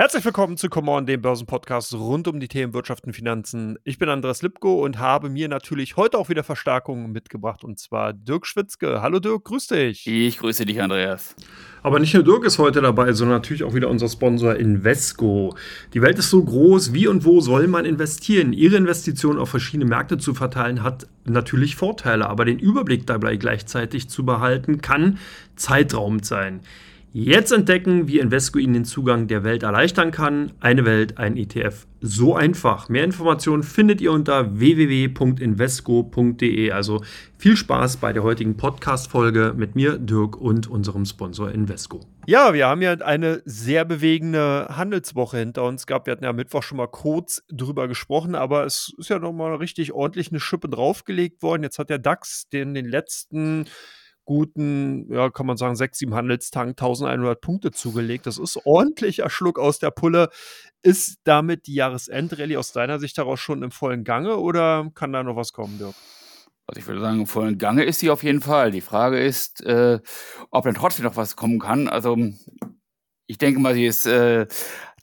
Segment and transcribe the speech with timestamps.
[0.00, 3.76] Herzlich willkommen zu Come On, dem Börsenpodcast rund um die Themen Wirtschaft und Finanzen.
[3.84, 8.14] Ich bin Andreas Lipko und habe mir natürlich heute auch wieder Verstärkungen mitgebracht und zwar
[8.14, 9.02] Dirk Schwitzke.
[9.02, 10.06] Hallo Dirk, grüß dich.
[10.06, 11.36] Ich grüße dich, Andreas.
[11.82, 15.54] Aber nicht nur Dirk ist heute dabei, sondern natürlich auch wieder unser Sponsor Invesco.
[15.92, 18.54] Die Welt ist so groß, wie und wo soll man investieren?
[18.54, 24.08] Ihre Investitionen auf verschiedene Märkte zu verteilen hat natürlich Vorteile, aber den Überblick dabei gleichzeitig
[24.08, 25.18] zu behalten kann
[25.56, 26.60] zeitraubend sein.
[27.12, 30.52] Jetzt entdecken, wie Invesco Ihnen den Zugang der Welt erleichtern kann.
[30.60, 31.88] Eine Welt, ein ETF.
[32.00, 32.88] So einfach.
[32.88, 36.70] Mehr Informationen findet ihr unter www.invesco.de.
[36.70, 37.02] Also
[37.36, 41.98] viel Spaß bei der heutigen Podcast-Folge mit mir, Dirk, und unserem Sponsor Invesco.
[42.28, 46.06] Ja, wir haben ja eine sehr bewegende Handelswoche hinter uns gehabt.
[46.06, 49.56] Wir hatten ja am Mittwoch schon mal kurz drüber gesprochen, aber es ist ja nochmal
[49.56, 51.64] richtig ordentlich eine Schippe draufgelegt worden.
[51.64, 53.66] Jetzt hat der DAX den, den letzten
[54.30, 58.26] guten, ja, kann man sagen, sechs, sieben Handelstagen 1100 Punkte zugelegt.
[58.26, 60.28] Das ist ordentlicher Schluck aus der Pulle.
[60.84, 65.24] Ist damit die Jahresendrallye aus deiner Sicht daraus schon im vollen Gange oder kann da
[65.24, 65.96] noch was kommen, Dirk?
[66.68, 68.70] Also ich würde sagen, im vollen Gange ist sie auf jeden Fall.
[68.70, 69.98] Die Frage ist, äh,
[70.52, 71.88] ob dann trotzdem noch was kommen kann.
[71.88, 72.16] Also
[73.26, 74.46] ich denke mal, sie ist äh,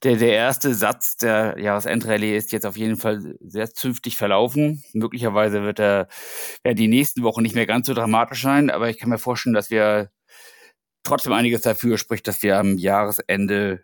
[0.03, 4.83] der, der erste Satz der Jahresendrallye ist jetzt auf jeden Fall sehr zünftig verlaufen.
[4.93, 6.07] Möglicherweise wird er,
[6.63, 9.53] werden die nächsten Wochen nicht mehr ganz so dramatisch sein, aber ich kann mir vorstellen,
[9.53, 10.11] dass wir
[11.03, 13.83] trotzdem einiges dafür spricht, dass wir am Jahresende,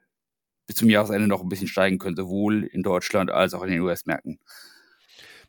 [0.67, 3.81] bis zum Jahresende noch ein bisschen steigen können, sowohl in Deutschland als auch in den
[3.81, 4.39] US-Märkten.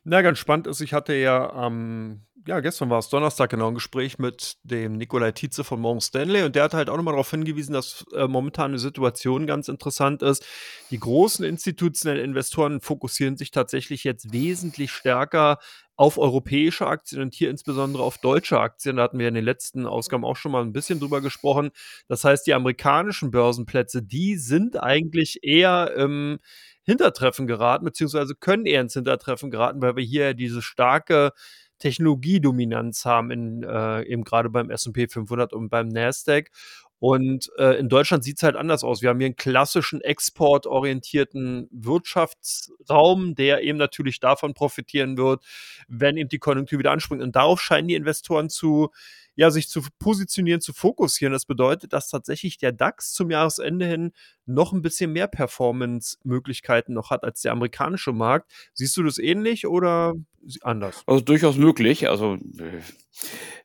[0.03, 3.73] Na, ganz spannend ist, ich hatte ja am ja, gestern war es Donnerstag genau ein
[3.73, 7.31] Gespräch mit dem Nikolai Tietze von Morgan Stanley und der hat halt auch nochmal darauf
[7.31, 10.45] hingewiesen, dass äh, momentan eine Situation ganz interessant ist.
[10.91, 15.57] Die großen institutionellen Investoren fokussieren sich tatsächlich jetzt wesentlich stärker
[15.95, 18.97] auf europäische Aktien und hier insbesondere auf deutsche Aktien.
[18.97, 21.71] Da hatten wir in den letzten Ausgaben auch schon mal ein bisschen drüber gesprochen.
[22.07, 26.39] Das heißt, die amerikanischen Börsenplätze, die sind eigentlich eher im
[26.83, 31.31] Hintertreffen geraten, beziehungsweise können eher ins Hintertreffen geraten, weil wir hier diese starke
[31.79, 36.51] Technologiedominanz haben, in, äh, eben gerade beim SP 500 und beim Nasdaq.
[36.99, 39.01] Und äh, in Deutschland sieht es halt anders aus.
[39.01, 45.43] Wir haben hier einen klassischen exportorientierten Wirtschaftsraum, der eben natürlich davon profitieren wird,
[45.87, 47.21] wenn eben die Konjunktur wieder anspringt.
[47.21, 48.91] Und darauf scheinen die Investoren zu
[49.35, 51.33] ja, sich zu positionieren, zu fokussieren.
[51.33, 54.11] Das bedeutet, dass tatsächlich der DAX zum Jahresende hin
[54.45, 58.51] noch ein bisschen mehr Performance-Möglichkeiten noch hat als der amerikanische Markt.
[58.73, 60.13] Siehst du das ähnlich oder
[60.61, 61.03] anders?
[61.07, 62.09] Also durchaus möglich.
[62.09, 62.37] Also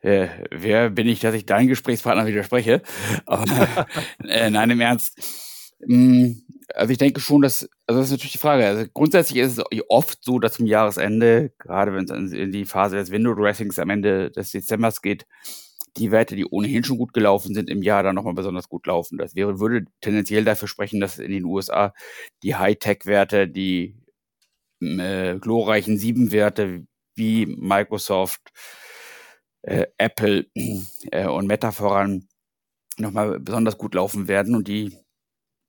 [0.02, 2.82] äh, äh wer bin ich, dass ich deinen Gesprächspartner widerspreche?
[3.26, 3.86] Aber,
[4.24, 5.49] äh, nein, im Ernst.
[5.82, 6.42] Hm,
[6.74, 8.66] also ich denke schon, dass, also das ist natürlich die Frage.
[8.66, 12.96] Also grundsätzlich ist es oft so, dass zum Jahresende, gerade wenn es in die Phase
[12.96, 15.26] des Window Dressings am Ende des Dezembers geht,
[15.96, 19.18] die Werte, die ohnehin schon gut gelaufen sind, im Jahr dann nochmal besonders gut laufen.
[19.18, 21.92] Das wäre, würde tendenziell dafür sprechen, dass in den USA
[22.42, 23.96] die Hightech-Werte, die
[24.80, 26.86] äh, glorreichen Sieben-Werte
[27.16, 28.52] wie Microsoft,
[29.62, 30.46] äh, Apple
[31.10, 32.28] äh, und Meta voran
[32.98, 34.96] nochmal besonders gut laufen werden und die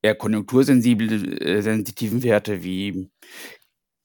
[0.01, 3.09] eher konjunktursensitiven äh, Werte wie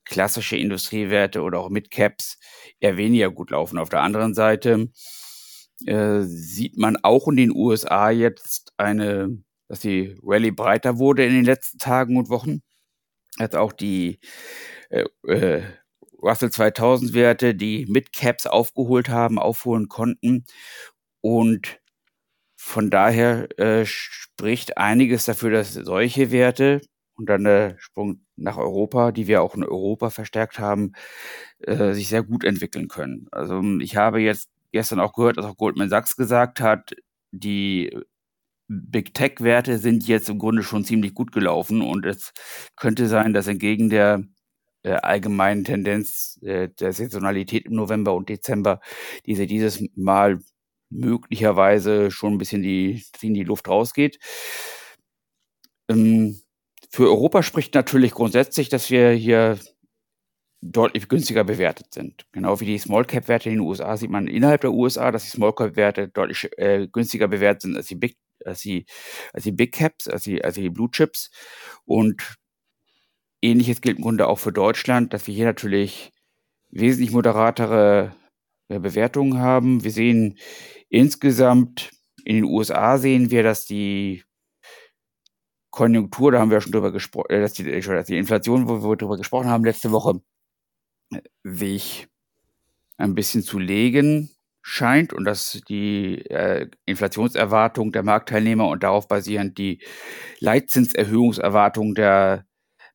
[0.04, 2.38] klassische Industriewerte oder auch Midcaps
[2.80, 3.78] eher weniger gut laufen.
[3.78, 4.88] Auf der anderen Seite
[5.84, 11.34] äh, sieht man auch in den USA jetzt eine, dass die Rallye breiter wurde in
[11.34, 12.60] den letzten Tagen und Wochen.
[13.38, 14.20] Als auch die
[14.88, 15.62] äh, äh,
[16.22, 20.46] Russell 2000 Werte, die Midcaps aufgeholt haben, aufholen konnten.
[21.20, 21.80] Und
[22.56, 26.80] von daher äh, spricht einiges dafür, dass solche Werte
[27.16, 30.92] und dann der Sprung nach Europa, die wir auch in Europa verstärkt haben,
[31.60, 33.28] äh, sich sehr gut entwickeln können.
[33.32, 36.94] Also ich habe jetzt gestern auch gehört, dass auch Goldman Sachs gesagt hat,
[37.30, 37.96] die
[38.68, 42.32] Big Tech-Werte sind jetzt im Grunde schon ziemlich gut gelaufen und es
[42.76, 44.24] könnte sein, dass entgegen der
[44.82, 48.80] äh, allgemeinen Tendenz äh, der Saisonalität im November und Dezember
[49.26, 50.40] diese dieses Mal
[50.90, 54.18] möglicherweise schon ein bisschen die, in die Luft rausgeht.
[55.88, 56.40] Ähm,
[56.90, 59.58] für Europa spricht natürlich grundsätzlich, dass wir hier
[60.62, 62.26] deutlich günstiger bewertet sind.
[62.32, 65.24] Genau wie die Small Cap Werte in den USA sieht man innerhalb der USA, dass
[65.24, 68.86] die Small Cap Werte deutlich äh, günstiger bewertet sind als die Big als die,
[69.32, 71.30] als die Big Caps, als die, als die Blue Chips
[71.84, 72.36] und
[73.42, 76.12] ähnliches gilt im Grunde auch für Deutschland, dass wir hier natürlich
[76.70, 78.14] wesentlich moderatere
[78.68, 79.84] Bewertungen haben.
[79.84, 80.36] Wir sehen
[80.88, 81.90] Insgesamt
[82.24, 84.24] in den USA sehen wir, dass die
[85.70, 88.82] Konjunktur, da haben wir schon drüber gesprochen, äh, dass die, äh, dass die Inflation, wo
[88.82, 90.20] wir drüber gesprochen haben letzte Woche,
[91.44, 92.08] sich
[92.96, 94.30] ein bisschen zu legen
[94.62, 99.80] scheint und dass die äh, Inflationserwartung der Marktteilnehmer und darauf basierend die
[100.40, 102.46] Leitzinserhöhungserwartung der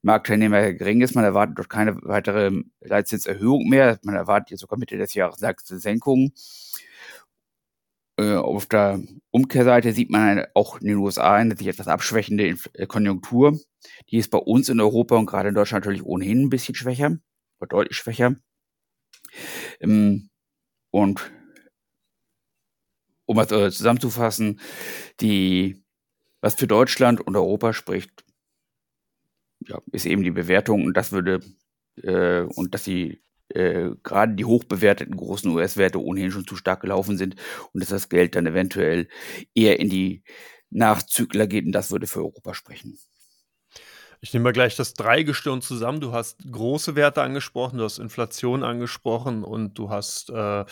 [0.01, 1.15] Marktteilnehmer gering ist.
[1.15, 3.99] Man erwartet dort keine weitere Leitzinserhöhung mehr.
[4.03, 6.33] Man erwartet jetzt sogar Mitte des Jahres Senkungen.
[8.17, 8.99] Äh, auf der
[9.31, 13.59] Umkehrseite sieht man eine, auch in den USA eine sich etwas abschwächende äh, Konjunktur.
[14.09, 17.17] Die ist bei uns in Europa und gerade in Deutschland natürlich ohnehin ein bisschen schwächer,
[17.59, 18.35] oder deutlich schwächer.
[19.79, 20.29] Ähm,
[20.91, 21.31] und
[23.25, 24.59] um es äh, zusammenzufassen,
[25.21, 25.83] die,
[26.41, 28.23] was für Deutschland und Europa spricht,
[29.71, 31.39] ja, ist eben die Bewertung und das würde
[32.03, 37.17] äh, und dass die äh, gerade die hochbewerteten großen US-Werte ohnehin schon zu stark gelaufen
[37.17, 37.35] sind
[37.73, 39.07] und dass das Geld dann eventuell
[39.55, 40.23] eher in die
[40.69, 42.97] Nachzügler geht und das würde für Europa sprechen.
[44.21, 45.99] Ich nehme mal gleich das Dreigestirn zusammen.
[45.99, 50.63] Du hast große Werte angesprochen, du hast Inflation angesprochen und du hast äh,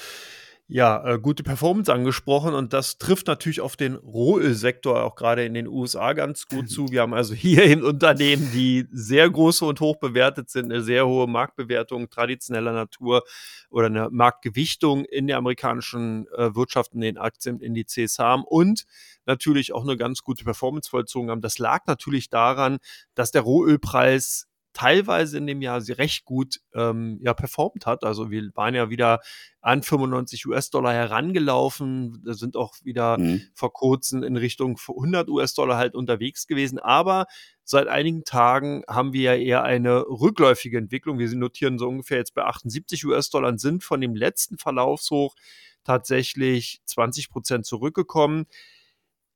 [0.71, 5.55] ja, äh, gute Performance angesprochen und das trifft natürlich auf den Rohölsektor auch gerade in
[5.55, 6.91] den USA ganz gut zu.
[6.91, 11.07] Wir haben also hier in Unternehmen, die sehr große und hoch bewertet sind, eine sehr
[11.07, 13.23] hohe Marktbewertung traditioneller Natur
[13.71, 18.85] oder eine Marktgewichtung in der amerikanischen äh, Wirtschaft in den Aktienindizes haben und
[19.25, 21.41] natürlich auch eine ganz gute Performance vollzogen haben.
[21.41, 22.77] Das lag natürlich daran,
[23.15, 28.03] dass der Rohölpreis teilweise in dem Jahr recht gut ähm, ja, performt hat.
[28.03, 29.19] Also wir waren ja wieder
[29.61, 33.41] an 95 US-Dollar herangelaufen, sind auch wieder mhm.
[33.53, 36.79] vor kurzem in Richtung 100 US-Dollar halt unterwegs gewesen.
[36.79, 37.25] Aber
[37.63, 41.19] seit einigen Tagen haben wir ja eher eine rückläufige Entwicklung.
[41.19, 45.35] Wir notieren so ungefähr jetzt bei 78 US-Dollar und sind von dem letzten Verlaufshoch
[45.83, 48.45] tatsächlich 20 Prozent zurückgekommen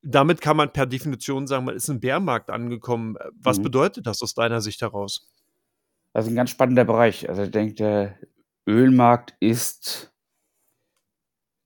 [0.03, 3.15] damit kann man per Definition sagen, man ist im Bärmarkt angekommen.
[3.35, 3.63] Was mhm.
[3.63, 5.31] bedeutet das aus deiner Sicht heraus?
[6.13, 7.27] Das ist ein ganz spannender Bereich.
[7.29, 8.19] Also ich denke, der
[8.67, 10.13] Ölmarkt ist,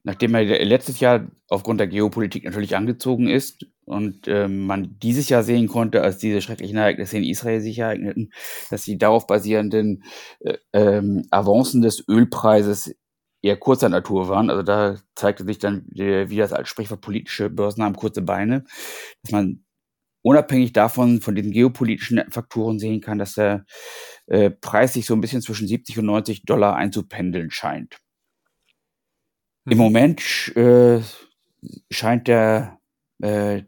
[0.03, 5.43] nachdem er letztes Jahr aufgrund der Geopolitik natürlich angezogen ist und äh, man dieses Jahr
[5.43, 8.31] sehen konnte, als diese schrecklichen Ereignisse in Israel sich ereigneten,
[8.69, 10.03] dass die darauf basierenden
[10.39, 12.95] äh, ähm, Avancen des Ölpreises
[13.41, 14.49] eher kurzer Natur waren.
[14.49, 18.65] Also da zeigte sich dann, wie das als Sprichwort politische Börsen haben kurze Beine,
[19.21, 19.63] dass man
[20.21, 23.65] unabhängig davon, von den geopolitischen Faktoren sehen kann, dass der
[24.25, 27.97] äh, Preis sich so ein bisschen zwischen 70 und 90 Dollar einzupendeln scheint.
[29.65, 29.71] Mhm.
[29.71, 30.21] Im Moment
[30.55, 31.01] äh,
[31.89, 32.79] scheint der,
[33.21, 33.63] äh,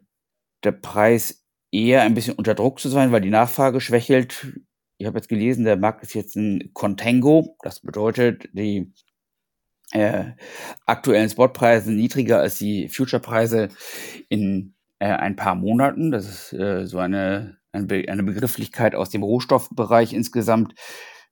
[0.62, 4.60] der Preis eher ein bisschen unter Druck zu sein, weil die Nachfrage schwächelt.
[4.98, 7.56] Ich habe jetzt gelesen, der Markt ist jetzt ein Contango.
[7.62, 8.92] Das bedeutet, die
[9.92, 10.32] äh,
[10.86, 13.68] aktuellen Spotpreise niedriger als die Future-Preise
[14.28, 16.10] in äh, ein paar Monaten.
[16.10, 20.74] Das ist äh, so eine, eine, Be eine Begrifflichkeit aus dem Rohstoffbereich insgesamt.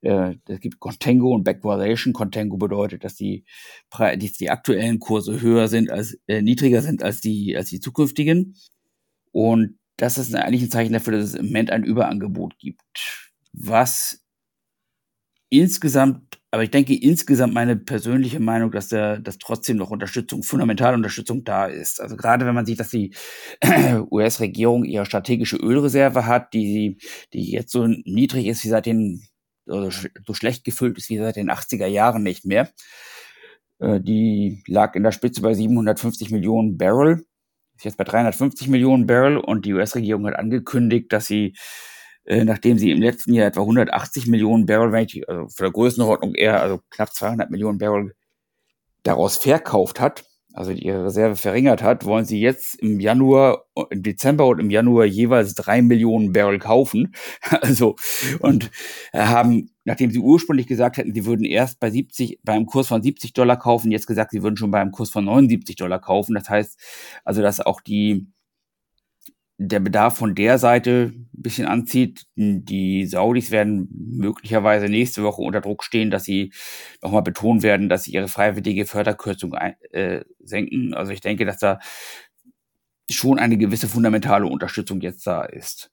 [0.00, 2.12] Äh, es gibt Contango und Backwardation.
[2.12, 3.44] Contango bedeutet, dass die,
[3.90, 7.80] Pre die, die aktuellen Kurse höher sind als äh, niedriger sind als die als die
[7.80, 8.56] zukünftigen.
[9.32, 14.24] Und das ist eigentlich ein Zeichen dafür, dass es im Moment ein Überangebot gibt, was
[15.50, 20.96] insgesamt, aber ich denke insgesamt meine persönliche Meinung, dass der, dass trotzdem noch Unterstützung, fundamentale
[20.96, 22.00] Unterstützung da ist.
[22.00, 23.14] Also gerade wenn man sieht, dass die
[24.10, 26.98] US-Regierung ihre strategische Ölreserve hat, die,
[27.34, 29.22] die jetzt so niedrig ist wie seit den,
[29.66, 32.70] oder so schlecht gefüllt ist wie seit den 80er Jahren nicht mehr.
[33.78, 37.26] Äh, die lag in der Spitze bei 750 Millionen Barrel,
[37.76, 41.54] ist jetzt bei 350 Millionen Barrel und die US-Regierung hat angekündigt, dass sie
[42.28, 44.94] äh, nachdem sie im letzten Jahr etwa 180 Millionen Barrel,
[45.26, 48.14] also für der Größenordnung eher, also knapp 200 Millionen Barrel
[49.02, 54.46] daraus verkauft hat, also ihre Reserve verringert hat, wollen sie jetzt im Januar, im Dezember
[54.46, 57.14] und im Januar jeweils drei Millionen Barrel kaufen.
[57.62, 57.96] Also,
[58.40, 58.70] und
[59.14, 63.32] haben, nachdem sie ursprünglich gesagt hätten, sie würden erst bei 70, beim Kurs von 70
[63.32, 66.34] Dollar kaufen, jetzt gesagt, sie würden schon beim Kurs von 79 Dollar kaufen.
[66.34, 66.78] Das heißt,
[67.24, 68.26] also, dass auch die,
[69.58, 72.26] der Bedarf von der Seite ein bisschen anzieht.
[72.36, 76.52] Die Saudis werden möglicherweise nächste Woche unter Druck stehen, dass sie
[77.02, 80.94] nochmal betonen werden, dass sie ihre freiwillige Förderkürzung ein, äh, senken.
[80.94, 81.80] Also ich denke, dass da
[83.10, 85.90] schon eine gewisse fundamentale Unterstützung jetzt da ist.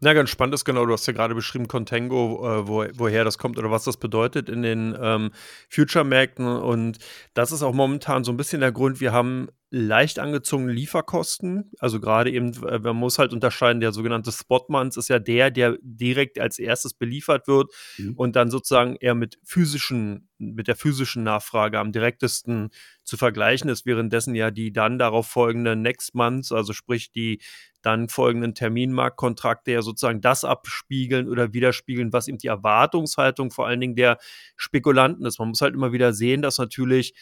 [0.00, 3.38] Na, ganz spannend ist genau, du hast ja gerade beschrieben, Contango, äh, wo, woher das
[3.38, 5.30] kommt oder was das bedeutet in den ähm,
[5.70, 6.46] Future-Märkten.
[6.46, 6.98] Und
[7.34, 11.72] das ist auch momentan so ein bisschen der Grund, wir haben leicht angezogene Lieferkosten.
[11.80, 15.76] Also gerade eben, äh, man muss halt unterscheiden, der sogenannte Spotmonth ist ja der, der
[15.82, 18.14] direkt als erstes beliefert wird mhm.
[18.14, 22.70] und dann sozusagen eher mit physischen, mit der physischen Nachfrage am direktesten
[23.02, 27.40] zu vergleichen ist, währenddessen ja die dann darauf folgenden Next Months, also sprich die
[27.82, 33.80] dann folgenden Terminmarktkontrakte ja sozusagen das abspiegeln oder widerspiegeln, was eben die Erwartungshaltung vor allen
[33.80, 34.18] Dingen der
[34.56, 35.38] Spekulanten ist.
[35.38, 37.14] Man muss halt immer wieder sehen, dass natürlich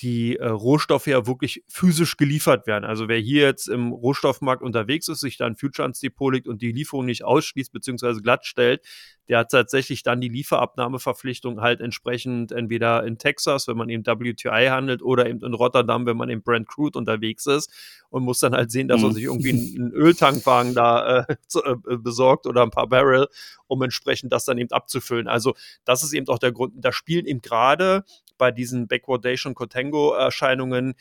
[0.00, 2.84] die äh, Rohstoffe ja wirklich physisch geliefert werden.
[2.84, 6.62] Also wer hier jetzt im Rohstoffmarkt unterwegs ist, sich dann Future ans Depot legt und
[6.62, 8.20] die Lieferung nicht ausschließt bzw.
[8.20, 8.82] glattstellt,
[9.28, 14.66] der hat tatsächlich dann die Lieferabnahmeverpflichtung halt entsprechend entweder in Texas, wenn man eben WTI
[14.68, 17.70] handelt, oder eben in Rotterdam, wenn man im Brent Crude unterwegs ist
[18.10, 19.12] und muss dann halt sehen, dass er mhm.
[19.14, 23.28] sich irgendwie einen, Öltankwagen da äh, zu, äh, besorgt oder ein paar Barrel,
[23.66, 25.28] um entsprechend das dann eben abzufüllen.
[25.28, 26.74] Also das ist eben auch der Grund.
[26.76, 28.04] Da spielen eben gerade
[28.38, 30.94] bei diesen Backwardation Contango-Erscheinungen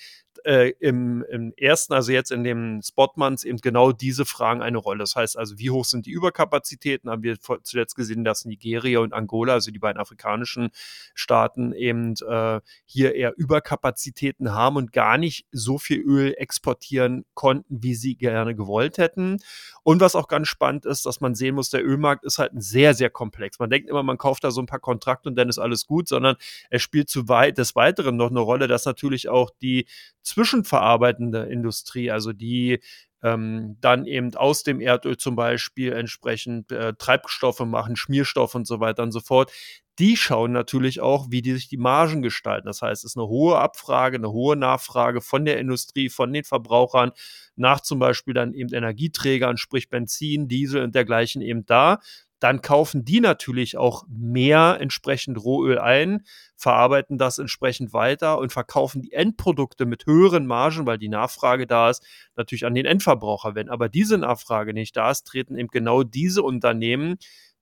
[0.45, 4.99] äh, im, im, ersten, also jetzt in dem Spotmonths, eben genau diese Fragen eine Rolle.
[4.99, 7.09] Das heißt also, wie hoch sind die Überkapazitäten?
[7.09, 10.69] Haben wir zuletzt gesehen, dass Nigeria und Angola, also die beiden afrikanischen
[11.13, 17.83] Staaten, eben äh, hier eher Überkapazitäten haben und gar nicht so viel Öl exportieren konnten,
[17.83, 19.39] wie sie gerne gewollt hätten.
[19.83, 22.93] Und was auch ganz spannend ist, dass man sehen muss, der Ölmarkt ist halt sehr,
[22.93, 23.59] sehr komplex.
[23.59, 26.07] Man denkt immer, man kauft da so ein paar Kontrakte und dann ist alles gut,
[26.07, 26.35] sondern
[26.69, 29.85] er spielt zu weit des Weiteren noch eine Rolle, dass natürlich auch die
[30.23, 32.79] zwischenverarbeitende Industrie, also die
[33.23, 38.79] ähm, dann eben aus dem Erdöl zum Beispiel entsprechend äh, Treibstoffe machen, Schmierstoffe und so
[38.79, 39.51] weiter und so fort.
[39.99, 42.65] Die schauen natürlich auch, wie die sich die Margen gestalten.
[42.65, 46.43] Das heißt, es ist eine hohe Abfrage, eine hohe Nachfrage von der Industrie, von den
[46.43, 47.11] Verbrauchern
[47.55, 51.99] nach zum Beispiel dann eben Energieträgern, sprich Benzin, Diesel und dergleichen eben da
[52.43, 56.25] dann kaufen die natürlich auch mehr entsprechend Rohöl ein,
[56.57, 61.89] verarbeiten das entsprechend weiter und verkaufen die Endprodukte mit höheren Margen, weil die Nachfrage da
[61.89, 63.55] ist, natürlich an den Endverbraucher.
[63.55, 67.15] Wenn aber diese Nachfrage nicht da ist, treten eben genau diese Unternehmen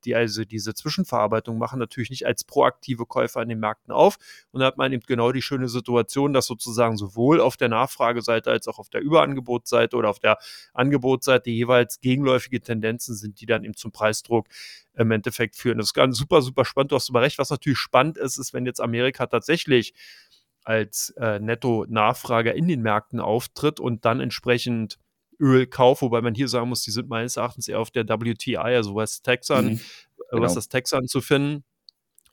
[0.06, 4.18] die also diese Zwischenverarbeitung machen, natürlich nicht als proaktive Käufer an den Märkten auf.
[4.52, 8.52] Und da hat man eben genau die schöne Situation, dass sozusagen sowohl auf der Nachfrageseite
[8.52, 10.38] als auch auf der Überangebotsseite oder auf der
[10.74, 14.48] Angebotsseite jeweils gegenläufige Tendenzen sind, die dann eben zum Preisdruck
[14.96, 15.78] im Endeffekt führen.
[15.78, 16.92] Das ist ganz super, super spannend.
[16.92, 17.38] Du hast aber recht.
[17.38, 19.94] Was natürlich spannend ist, ist, wenn jetzt Amerika tatsächlich
[20.64, 25.00] als äh, Netto-Nachfrager in den Märkten auftritt und dann entsprechend
[25.42, 28.96] Ölkauf, wobei man hier sagen muss, die sind meines Erachtens eher auf der WTI, also
[28.96, 29.80] West Texan, mhm,
[30.30, 30.44] genau.
[30.44, 31.64] was das Texan zu finden.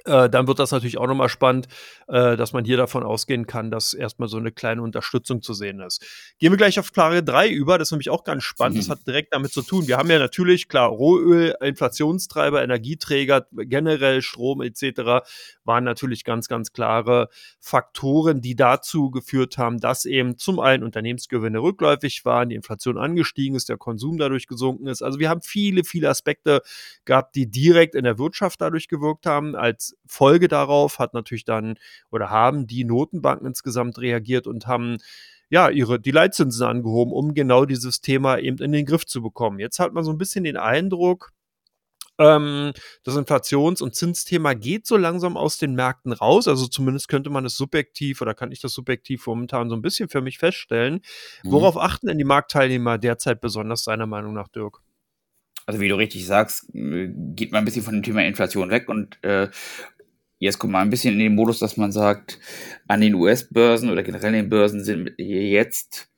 [0.09, 1.69] Äh, dann wird das natürlich auch nochmal spannend,
[2.09, 5.81] äh, dass man hier davon ausgehen kann, dass erstmal so eine kleine Unterstützung zu sehen
[5.81, 6.05] ist.
[6.39, 8.81] Gehen wir gleich auf Klare 3 über, das ist nämlich auch ganz spannend, mhm.
[8.81, 9.87] das hat direkt damit zu tun.
[9.87, 15.29] Wir haben ja natürlich, klar, Rohöl, Inflationstreiber, Energieträger, generell Strom etc.
[15.65, 17.29] waren natürlich ganz, ganz klare
[17.61, 23.57] Faktoren, die dazu geführt haben, dass eben zum einen Unternehmensgewinne rückläufig waren, die Inflation angestiegen
[23.57, 25.03] ist, der Konsum dadurch gesunken ist.
[25.03, 26.63] Also wir haben viele, viele Aspekte
[27.05, 31.77] gehabt, die direkt in der Wirtschaft dadurch gewirkt haben, als Folge darauf hat natürlich dann
[32.11, 34.99] oder haben die Notenbanken insgesamt reagiert und haben
[35.51, 39.59] ja, ihre, die Leitzinsen angehoben, um genau dieses Thema eben in den Griff zu bekommen.
[39.59, 41.33] Jetzt hat man so ein bisschen den Eindruck,
[42.19, 42.73] ähm,
[43.05, 46.49] das Inflations- und Zinsthema geht so langsam aus den Märkten raus.
[46.49, 50.09] Also zumindest könnte man es subjektiv oder kann ich das subjektiv momentan so ein bisschen
[50.09, 51.01] für mich feststellen.
[51.45, 51.53] Mhm.
[51.53, 54.81] Worauf achten denn die Marktteilnehmer derzeit besonders deiner Meinung nach, Dirk?
[55.69, 58.89] Also wie du richtig sagst, äh, geht man ein bisschen von dem Thema Inflation weg
[58.89, 59.49] und äh,
[60.39, 62.41] jetzt kommt man ein bisschen in den Modus, dass man sagt,
[62.87, 66.09] an den US-Börsen oder generell den Börsen sind jetzt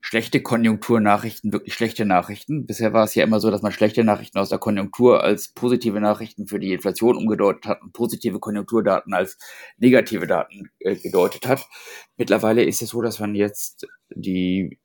[0.00, 2.66] schlechte Konjunkturnachrichten wirklich schlechte Nachrichten.
[2.66, 6.00] Bisher war es ja immer so, dass man schlechte Nachrichten aus der Konjunktur als positive
[6.00, 9.38] Nachrichten für die Inflation umgedeutet hat und positive Konjunkturdaten als
[9.76, 11.68] negative Daten äh, gedeutet hat.
[12.16, 14.80] Mittlerweile ist es so, dass man jetzt die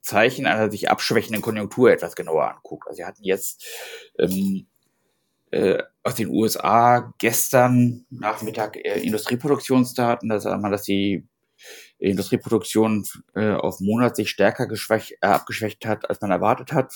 [0.00, 2.88] Zeichen einer sich abschwächenden Konjunktur etwas genauer anguckt.
[2.88, 3.64] Also wir hatten jetzt
[4.18, 4.66] ähm,
[5.50, 10.28] äh, aus den USA gestern Nachmittag äh, Industrieproduktionsdaten.
[10.28, 11.26] Da sah man, dass die
[11.98, 16.92] Industrieproduktion äh, auf Monat sich stärker äh, abgeschwächt hat, als man erwartet hat.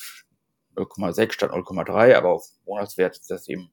[0.77, 3.71] 0,6 statt 0,3, aber auf Monatswert ist das eben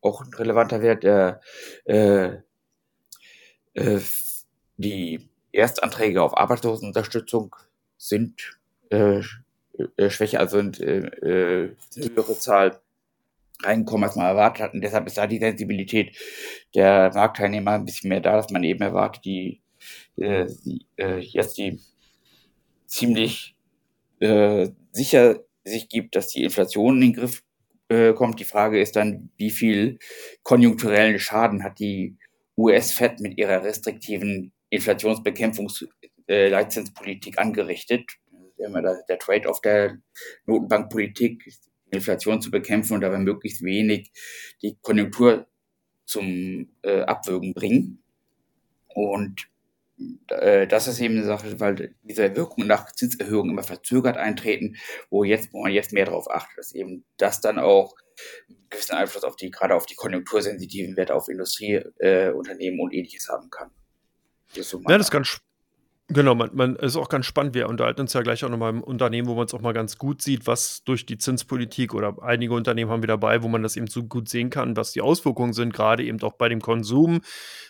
[0.00, 1.02] auch ein relevanter Wert.
[1.02, 1.40] Der,
[1.84, 2.38] äh,
[3.74, 4.00] äh,
[4.76, 7.54] die Erstanträge auf Arbeitslosenunterstützung
[7.98, 8.58] sind
[8.90, 9.20] äh,
[9.96, 12.80] äh, schwächer, also sind äh, äh, höhere Zahl
[13.62, 14.74] reinkommen, als man erwartet hat.
[14.74, 16.16] Und deshalb ist da die Sensibilität
[16.74, 19.60] der Marktteilnehmer ein bisschen mehr da, dass man eben erwartet, die,
[20.16, 21.80] äh, die äh, jetzt die
[22.86, 23.56] ziemlich
[24.20, 27.42] äh, sicher sich gibt, dass die Inflation in den Griff
[27.88, 28.40] äh, kommt.
[28.40, 29.98] Die Frage ist dann, wie viel
[30.42, 32.16] konjunkturellen Schaden hat die
[32.56, 36.54] US-Fed mit ihrer restriktiven Inflationsbekämpfungsleitzinspolitik äh,
[37.36, 38.04] angerichtet
[38.58, 39.98] immer der, der Trade-off der
[40.46, 41.44] Notenbankpolitik,
[41.90, 44.10] Inflation zu bekämpfen und dabei möglichst wenig
[44.62, 45.46] die Konjunktur
[46.04, 48.02] zum äh, Abwürgen bringen.
[48.88, 49.48] Und
[50.28, 54.76] äh, das ist eben eine Sache, weil diese Wirkungen nach Zinserhöhungen immer verzögert eintreten,
[55.10, 57.94] wo jetzt, wo man jetzt mehr darauf achtet, dass eben das dann auch
[58.48, 63.28] einen gewissen Einfluss auf die, gerade auf die konjunktursensitiven Werte, auf Industrieunternehmen äh, und ähnliches
[63.28, 63.70] haben kann.
[64.54, 65.40] Das so ja, das ist ganz,
[66.10, 67.54] Genau, man, man ist auch ganz spannend.
[67.54, 69.98] Wir unterhalten uns ja gleich auch nochmal im Unternehmen, wo man es auch mal ganz
[69.98, 73.76] gut sieht, was durch die Zinspolitik oder einige Unternehmen haben wir dabei, wo man das
[73.76, 77.20] eben so gut sehen kann, was die Auswirkungen sind, gerade eben auch bei dem Konsum.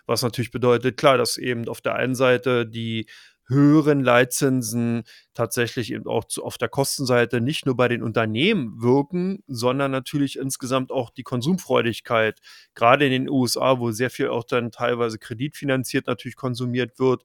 [0.06, 3.06] Was natürlich bedeutet, klar, dass eben auf der einen Seite die
[3.50, 9.42] höheren Leitzinsen tatsächlich eben auch zu, auf der Kostenseite nicht nur bei den Unternehmen wirken,
[9.46, 12.38] sondern natürlich insgesamt auch die Konsumfreudigkeit,
[12.74, 17.24] gerade in den USA, wo sehr viel auch dann teilweise kreditfinanziert natürlich konsumiert wird,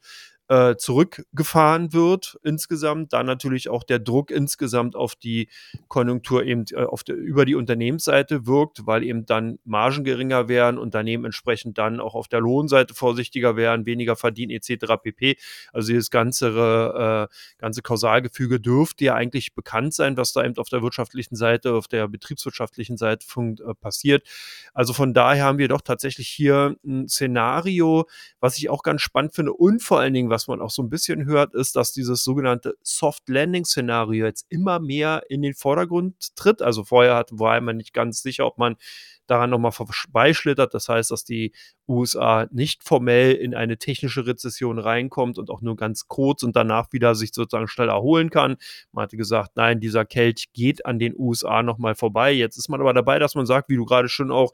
[0.53, 3.11] äh, zurückgefahren wird insgesamt.
[3.11, 5.49] Dann natürlich auch der Druck insgesamt auf die
[5.87, 10.77] Konjunktur eben äh, auf der, über die Unternehmensseite wirkt, weil eben dann Margen geringer werden,
[10.77, 14.93] Unternehmen entsprechend dann auch auf der Lohnseite vorsichtiger werden, weniger verdienen etc.
[15.01, 15.37] pp.
[15.71, 20.69] Also dieses ganze, äh, ganze Kausalgefüge dürfte ja eigentlich bekannt sein, was da eben auf
[20.69, 24.27] der wirtschaftlichen Seite, auf der betriebswirtschaftlichen Seite äh, passiert.
[24.75, 28.07] Also von daher haben wir doch tatsächlich hier ein Szenario,
[28.39, 30.83] was ich auch ganz spannend finde und vor allen Dingen, was was man auch so
[30.83, 35.53] ein bisschen hört, ist, dass dieses sogenannte Soft Landing Szenario jetzt immer mehr in den
[35.53, 36.61] Vordergrund tritt.
[36.61, 38.75] Also vorher hat, war man nicht ganz sicher, ob man
[39.25, 40.73] daran nochmal vorbeischlittert.
[40.73, 41.53] Das heißt, dass die
[41.87, 46.91] USA nicht formell in eine technische Rezession reinkommt und auch nur ganz kurz und danach
[46.91, 48.57] wieder sich sozusagen schnell erholen kann.
[48.91, 52.33] Man hatte gesagt, nein, dieser Kelch geht an den USA nochmal vorbei.
[52.33, 54.51] Jetzt ist man aber dabei, dass man sagt, wie du gerade schon auch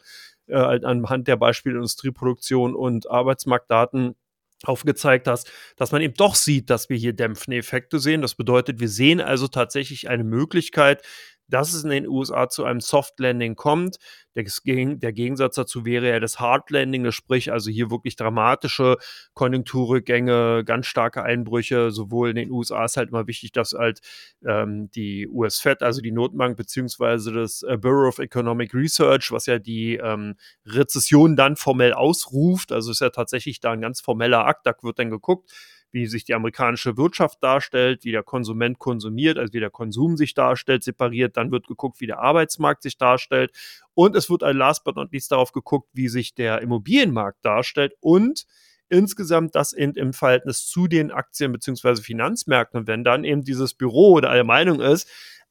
[0.47, 4.15] äh, anhand der Beispiele Industrieproduktion und Arbeitsmarktdaten
[4.63, 8.21] aufgezeigt hast, dass man eben doch sieht, dass wir hier dämpfende Effekte sehen.
[8.21, 11.03] Das bedeutet, wir sehen also tatsächlich eine Möglichkeit,
[11.49, 13.97] dass es in den USA zu einem Soft Landing kommt.
[14.35, 18.97] Der, der, Gegensatz dazu wäre ja das Hard Landing, sprich also hier wirklich dramatische
[19.33, 21.91] Konjunkturrückgänge, ganz starke Einbrüche.
[21.91, 23.99] Sowohl in den USA ist halt immer wichtig, dass halt
[24.45, 29.59] ähm, die US-Fed, also die Notbank beziehungsweise das äh, Bureau of Economic Research, was ja
[29.59, 34.65] die ähm, Rezession dann formell ausruft, also ist ja tatsächlich da ein ganz formeller Akt,
[34.65, 35.51] da wird dann geguckt,
[35.91, 40.33] wie sich die amerikanische Wirtschaft darstellt, wie der Konsument konsumiert, also wie der Konsum sich
[40.33, 41.37] darstellt, separiert.
[41.37, 43.51] Dann wird geguckt, wie der Arbeitsmarkt sich darstellt.
[43.93, 48.45] Und es wird last but not least darauf geguckt, wie sich der Immobilienmarkt darstellt und
[48.89, 52.01] insgesamt das in, im Verhältnis zu den Aktien bzw.
[52.01, 52.81] Finanzmärkten.
[52.81, 55.07] Und wenn dann eben dieses Büro oder der Meinung ist,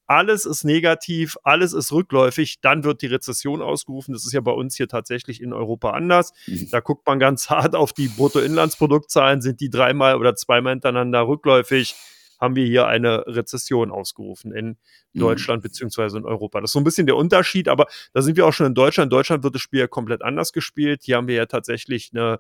[0.09, 4.15] alles ist negativ, alles ist rückläufig, dann wird die Rezession ausgerufen.
[4.15, 6.33] Das ist ja bei uns hier tatsächlich in Europa anders.
[6.47, 6.71] Mhm.
[6.71, 11.95] Da guckt man ganz hart auf die Bruttoinlandsproduktzahlen, sind die dreimal oder zweimal hintereinander rückläufig,
[12.41, 14.79] haben wir hier eine Rezession ausgerufen in
[15.13, 15.21] mhm.
[15.21, 16.61] Deutschland beziehungsweise in Europa.
[16.63, 19.13] Das ist so ein bisschen der Unterschied, aber da sind wir auch schon in Deutschland.
[19.13, 21.03] In Deutschland wird das Spiel ja komplett anders gespielt.
[21.05, 22.39] Hier haben wir ja tatsächlich eine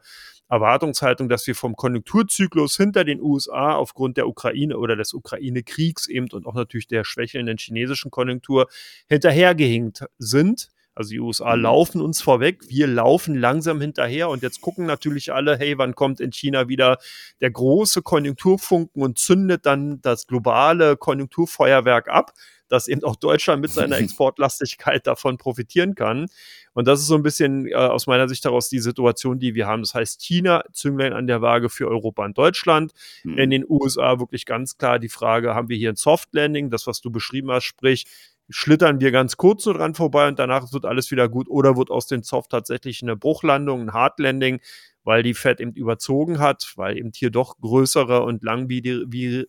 [0.49, 6.29] Erwartungshaltung, dass wir vom Konjunkturzyklus hinter den USA aufgrund der Ukraine oder des Ukraine-Kriegs eben
[6.33, 8.69] und auch natürlich der schwächelnden chinesischen Konjunktur
[9.09, 10.69] hinterhergehinkt sind.
[10.95, 11.63] Also die USA mhm.
[11.63, 16.19] laufen uns vorweg, wir laufen langsam hinterher und jetzt gucken natürlich alle, hey, wann kommt
[16.19, 16.99] in China wieder
[17.41, 22.33] der große Konjunkturfunken und zündet dann das globale Konjunkturfeuerwerk ab
[22.69, 26.27] dass eben auch Deutschland mit seiner Exportlastigkeit davon profitieren kann.
[26.75, 29.67] Und das ist so ein bisschen äh, aus meiner Sicht heraus die Situation, die wir
[29.67, 29.83] haben.
[29.83, 32.93] Das heißt, China, Zünglein an der Waage für Europa und Deutschland.
[33.25, 33.39] Mhm.
[33.39, 36.87] In den USA wirklich ganz klar die Frage, haben wir hier ein Soft Landing, das,
[36.87, 38.07] was du beschrieben hast, sprich,
[38.51, 41.91] schlittern wir ganz kurz so dran vorbei und danach wird alles wieder gut oder wird
[41.91, 44.61] aus den Soft tatsächlich eine Bruchlandung, ein Hard Landing,
[45.05, 49.47] weil die Fed eben überzogen hat, weil eben hier doch größere und langwierigere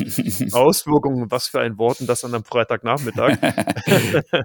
[0.52, 3.38] Auswirkungen, was für ein Worten das an einem Freitagnachmittag,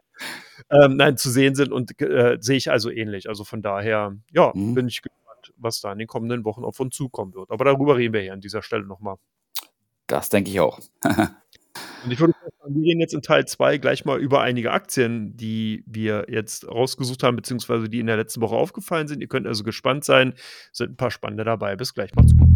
[0.72, 3.28] ähm, nein, zu sehen sind und äh, sehe ich also ähnlich.
[3.30, 4.76] Also von daher, ja, mhm.
[4.76, 7.52] bin ich gespannt, was da in den kommenden Wochen auf uns zukommen wird.
[7.52, 9.16] Aber darüber reden wir hier an dieser Stelle nochmal.
[10.08, 10.80] Das denke ich auch.
[12.04, 15.36] Und ich würde sagen, wir reden jetzt in Teil 2 gleich mal über einige Aktien,
[15.36, 19.22] die wir jetzt rausgesucht haben, beziehungsweise die in der letzten Woche aufgefallen sind.
[19.22, 20.34] Ihr könnt also gespannt sein.
[20.72, 21.76] Es sind ein paar spannende dabei.
[21.76, 22.48] Bis gleich, macht's gut.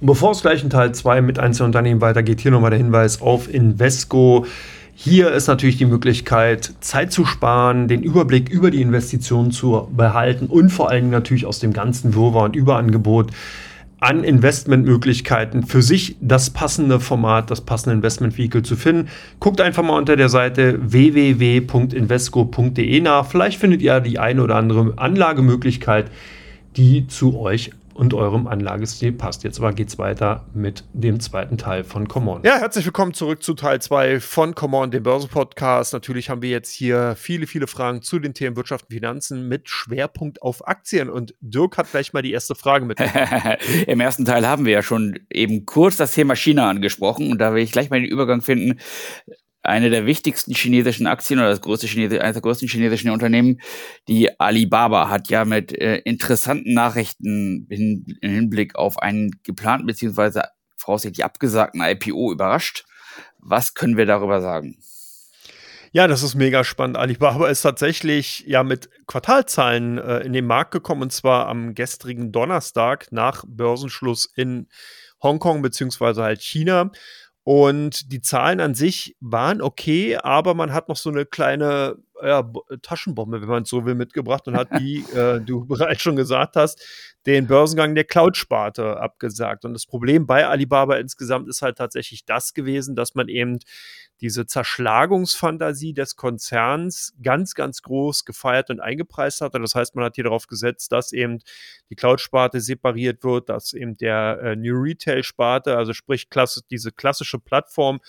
[0.00, 4.46] Bevor es gleich in Teil 2 mit Einzelunternehmen weitergeht, hier nochmal der Hinweis auf Invesco.
[4.98, 10.46] Hier ist natürlich die Möglichkeit, Zeit zu sparen, den Überblick über die Investitionen zu behalten
[10.46, 13.30] und vor allem natürlich aus dem ganzen Wirrwarr und Überangebot
[14.00, 19.10] an Investmentmöglichkeiten für sich das passende Format, das passende Investmentvehikel zu finden.
[19.38, 23.26] Guckt einfach mal unter der Seite www.invesco.de nach.
[23.26, 26.10] Vielleicht findet ihr die eine oder andere Anlagemöglichkeit,
[26.78, 29.42] die zu euch und eurem Anlagestil passt.
[29.42, 32.42] Jetzt aber geht es weiter mit dem zweiten Teil von Come On.
[32.44, 35.94] Ja, herzlich willkommen zurück zu Teil 2 von Come On, dem Börsenpodcast.
[35.94, 39.68] Natürlich haben wir jetzt hier viele, viele Fragen zu den Themen Wirtschaft und Finanzen mit
[39.68, 41.08] Schwerpunkt auf Aktien.
[41.08, 42.98] Und Dirk hat gleich mal die erste Frage mit.
[43.86, 47.54] Im ersten Teil haben wir ja schon eben kurz das Thema China angesprochen und da
[47.54, 48.78] will ich gleich mal den Übergang finden
[49.66, 53.60] eine der wichtigsten chinesischen Aktien oder das größte Chinesi eines der größten chinesischen Unternehmen,
[54.08, 60.44] die Alibaba, hat ja mit äh, interessanten Nachrichten hin, im Hinblick auf einen geplanten beziehungsweise
[60.76, 62.84] voraussichtlich abgesagten IPO überrascht.
[63.38, 64.76] Was können wir darüber sagen?
[65.92, 66.98] Ja, das ist mega spannend.
[66.98, 72.32] Alibaba ist tatsächlich ja mit Quartalzahlen äh, in den Markt gekommen und zwar am gestrigen
[72.32, 74.68] Donnerstag nach Börsenschluss in
[75.22, 76.90] Hongkong beziehungsweise halt China.
[77.48, 82.42] Und die Zahlen an sich waren okay, aber man hat noch so eine kleine ja,
[82.82, 86.56] Taschenbombe, wenn man es so will, mitgebracht und hat, wie äh, du bereits schon gesagt
[86.56, 86.84] hast,
[87.24, 89.64] den Börsengang der Cloud-Sparte abgesagt.
[89.64, 93.60] Und das Problem bei Alibaba insgesamt ist halt tatsächlich das gewesen, dass man eben
[94.20, 99.60] diese Zerschlagungsfantasie des Konzerns ganz, ganz groß gefeiert und eingepreist hatte.
[99.60, 101.40] Das heißt, man hat hier darauf gesetzt, dass eben
[101.90, 107.38] die Cloud-Sparte separiert wird, dass eben der äh, New Retail-Sparte, also sprich klasse, diese klassische
[107.38, 108.00] Plattform,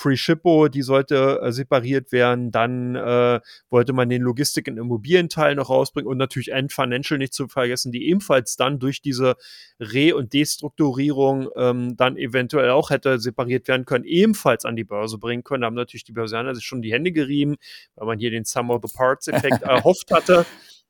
[0.00, 2.50] Free Shippo, die sollte äh, separiert werden.
[2.50, 7.34] Dann äh, wollte man den Logistik- und Immobilienteil noch rausbringen und natürlich End Financial nicht
[7.34, 9.36] zu vergessen, die ebenfalls dann durch diese
[9.78, 15.18] Re- und Destrukturierung ähm, dann eventuell auch hätte separiert werden können, ebenfalls an die Börse
[15.18, 15.60] bringen können.
[15.60, 17.56] Da haben natürlich die Börsianer sich schon die Hände gerieben,
[17.94, 20.46] weil man hier den Sum of the Parts-Effekt erhofft hatte.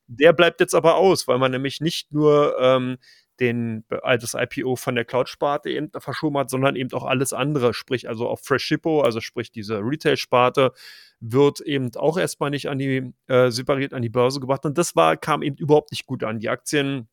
[0.07, 2.99] Der bleibt jetzt aber aus, weil man nämlich nicht nur ähm,
[3.41, 8.09] den, das IPO von der Cloud-Sparte eben verschoben hat, sondern eben auch alles andere, sprich
[8.09, 10.73] also auch Freshippo, also sprich diese Retail-Sparte,
[11.21, 14.65] wird eben auch erstmal nicht an die, äh, separiert an die Börse gebracht.
[14.65, 16.39] Und das war, kam eben überhaupt nicht gut an.
[16.39, 17.09] Die Aktien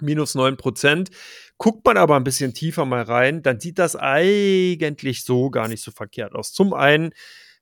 [0.00, 1.10] minus 9 Prozent.
[1.56, 5.82] Guckt man aber ein bisschen tiefer mal rein, dann sieht das eigentlich so gar nicht
[5.82, 6.52] so verkehrt aus.
[6.52, 7.10] Zum einen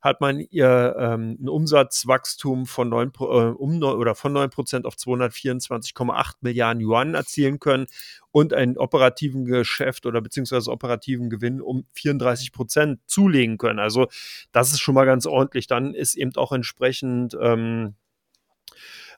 [0.01, 4.95] hat man ihr ähm, ein Umsatzwachstum von 9, äh, um, oder von 9 Prozent auf
[4.95, 7.87] 224,8 Milliarden Yuan erzielen können
[8.31, 13.79] und einen operativen Geschäft oder beziehungsweise operativen Gewinn um 34 Prozent zulegen können.
[13.79, 14.09] Also
[14.53, 15.67] das ist schon mal ganz ordentlich.
[15.67, 17.95] Dann ist eben auch entsprechend ähm,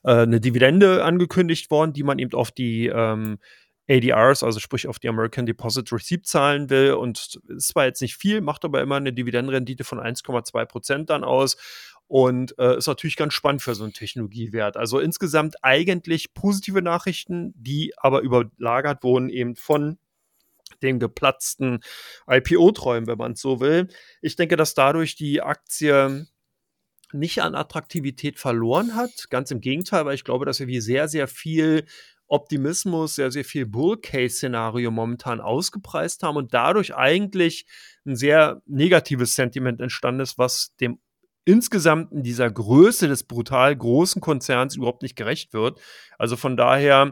[0.03, 3.39] äh, eine Dividende angekündigt worden, die man eben auf die ähm,
[3.89, 6.93] ADRs, also sprich auf die American Deposit Receipt zahlen will.
[6.93, 11.23] Und ist zwar jetzt nicht viel, macht aber immer eine Dividendenrendite von 1,2 Prozent dann
[11.23, 11.57] aus.
[12.07, 14.77] Und äh, ist natürlich ganz spannend für so einen Technologiewert.
[14.77, 19.99] Also insgesamt eigentlich positive Nachrichten, die aber überlagert wurden eben von
[20.81, 21.81] dem geplatzten
[22.27, 23.89] IPO-Träumen, wenn man es so will.
[24.21, 26.27] Ich denke, dass dadurch die Aktie
[27.11, 29.29] nicht an Attraktivität verloren hat.
[29.29, 31.85] Ganz im Gegenteil, weil ich glaube, dass wir sehr, sehr viel
[32.29, 37.65] Optimismus, sehr, sehr viel Bull-Case-Szenario momentan ausgepreist haben und dadurch eigentlich
[38.05, 40.99] ein sehr negatives Sentiment entstanden ist, was dem
[41.45, 45.79] insgesamt in dieser Größe des brutal großen Konzerns überhaupt nicht gerecht wird.
[46.19, 47.11] Also von daher,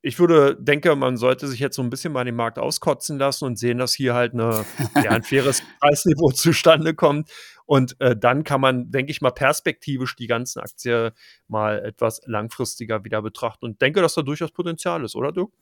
[0.00, 3.44] ich würde denke, man sollte sich jetzt so ein bisschen mal den Markt auskotzen lassen
[3.44, 7.30] und sehen, dass hier halt eine, ja, ein faires Preisniveau zustande kommt.
[7.68, 11.10] Und äh, dann kann man, denke ich mal, perspektivisch die ganzen Aktien
[11.48, 15.52] mal etwas langfristiger wieder betrachten und denke, dass da durchaus Potenzial ist, oder du?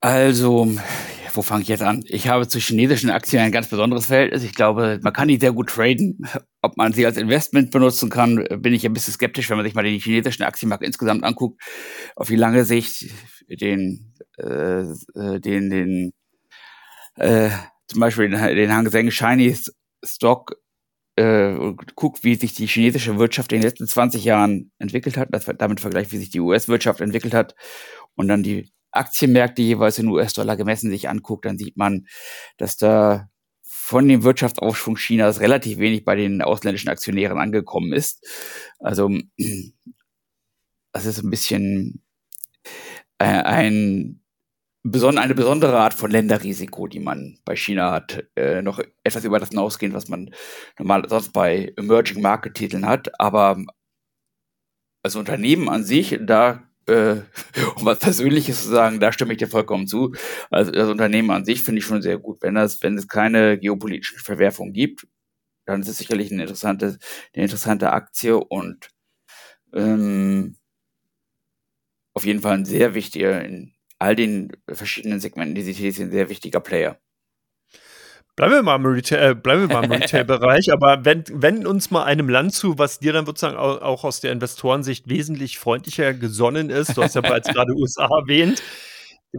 [0.00, 0.72] Also,
[1.34, 2.04] wo fange ich jetzt an?
[2.06, 4.44] Ich habe zu chinesischen Aktien ein ganz besonderes Verhältnis.
[4.44, 6.20] Ich glaube, man kann die sehr gut traden.
[6.62, 9.74] Ob man sie als Investment benutzen kann, bin ich ein bisschen skeptisch, wenn man sich
[9.74, 11.60] mal den chinesischen Aktienmarkt insgesamt anguckt.
[12.14, 13.10] Auf die lange Sicht
[13.48, 16.12] den, äh, äh den, den,
[17.16, 17.50] äh,
[17.88, 19.72] zum Beispiel den, den Hang Seng Chinese
[20.04, 20.54] Stock
[21.16, 25.46] äh, guckt, wie sich die chinesische Wirtschaft in den letzten 20 Jahren entwickelt hat, das,
[25.58, 27.54] damit vergleicht, wie sich die US-Wirtschaft entwickelt hat
[28.14, 32.06] und dann die Aktienmärkte jeweils in US-Dollar gemessen sich anguckt, dann sieht man,
[32.56, 33.28] dass da
[33.62, 38.26] von dem Wirtschaftsaufschwung Chinas relativ wenig bei den ausländischen Aktionären angekommen ist.
[38.78, 39.08] Also
[40.92, 42.02] das ist ein bisschen
[43.18, 44.22] äh, ein
[45.18, 49.50] eine besondere Art von Länderrisiko, die man bei China hat, äh, noch etwas über das
[49.50, 50.30] hinausgehend, was man
[50.78, 53.18] normal sonst bei Emerging Market Titeln hat.
[53.20, 53.64] Aber
[55.02, 57.16] als Unternehmen an sich, da äh,
[57.76, 60.14] um was Persönliches zu sagen, da stimme ich dir vollkommen zu.
[60.50, 62.42] Also das Unternehmen an sich finde ich schon sehr gut.
[62.42, 65.06] Wenn das, wenn es keine geopolitische Verwerfung gibt,
[65.66, 66.98] dann ist es sicherlich eine interessante,
[67.34, 68.88] eine interessante Aktie und
[69.74, 70.56] ähm,
[72.14, 76.12] auf jeden Fall ein sehr wichtiger, in all den verschiedenen Segmenten, die sie sind, ein
[76.12, 76.98] sehr wichtiger Player.
[78.36, 81.90] Bleiben wir mal im Retail, äh, bleiben wir mal im Retail-Bereich, aber wenn, wenn uns
[81.90, 86.68] mal einem Land zu, was dir dann sozusagen auch aus der Investorensicht wesentlich freundlicher gesonnen
[86.68, 88.62] ist, du hast ja bereits gerade USA erwähnt,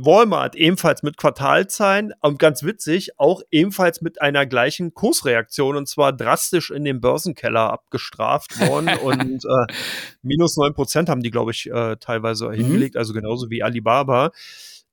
[0.06, 6.14] Walmart ebenfalls mit Quartalzahlen und ganz witzig, auch ebenfalls mit einer gleichen Kursreaktion und zwar
[6.14, 9.74] drastisch in den Börsenkeller abgestraft worden und äh,
[10.22, 12.54] minus neun Prozent haben die, glaube ich, äh, teilweise mhm.
[12.54, 14.32] hingelegt, also genauso wie Alibaba.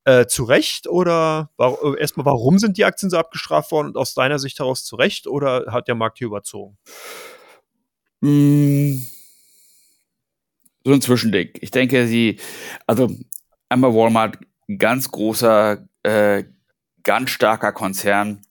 [0.06, 3.96] Äh, zu Recht oder war, äh, erstmal, warum sind die Aktien so abgestraft worden und
[3.96, 6.76] aus deiner Sicht heraus zu Recht oder hat der Markt hier überzogen?
[8.20, 8.98] Mm,
[10.84, 11.48] so ein Zwischending.
[11.54, 12.38] Ich denke, sie,
[12.86, 13.10] also
[13.70, 14.38] einmal Walmart,
[14.78, 16.44] ganz großer, äh,
[17.02, 18.42] ganz starker Konzern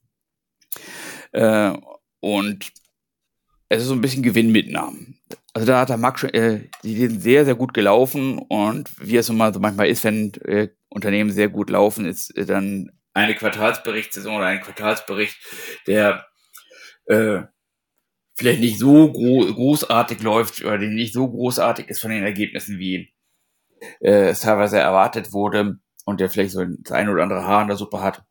[1.31, 1.73] äh,
[2.19, 2.71] und
[3.69, 5.19] es ist so ein bisschen Gewinnmitnahmen.
[5.53, 9.17] Also da hat der Markt schon, äh, die sind sehr, sehr gut gelaufen und wie
[9.17, 14.37] es so manchmal ist, wenn äh, Unternehmen sehr gut laufen, ist äh, dann eine Quartalsberichtssaison
[14.37, 15.37] oder ein Quartalsbericht,
[15.87, 16.25] der
[17.05, 17.41] äh,
[18.35, 23.13] vielleicht nicht so gro großartig läuft oder nicht so großartig ist von den Ergebnissen, wie
[24.01, 27.67] äh, es teilweise erwartet wurde und der vielleicht so das eine oder andere Haar in
[27.67, 28.23] der Suppe hat,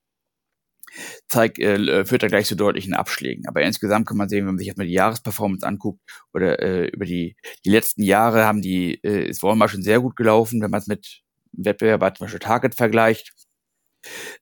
[1.28, 3.46] zeigt, äh, führt da gleich zu deutlichen Abschlägen.
[3.48, 6.00] Aber insgesamt kann man sehen, wenn man sich jetzt mal die Jahresperformance anguckt
[6.34, 10.16] oder äh, über die, die letzten Jahre haben die, äh, ist Walmart schon sehr gut
[10.16, 13.32] gelaufen, wenn man es mit Wettbewerber zum Beispiel Target vergleicht.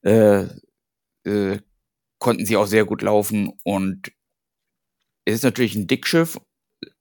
[0.03, 0.47] Äh,
[1.25, 1.59] äh,
[2.19, 4.13] konnten sie auch sehr gut laufen und
[5.25, 6.39] es ist natürlich ein Dickschiff.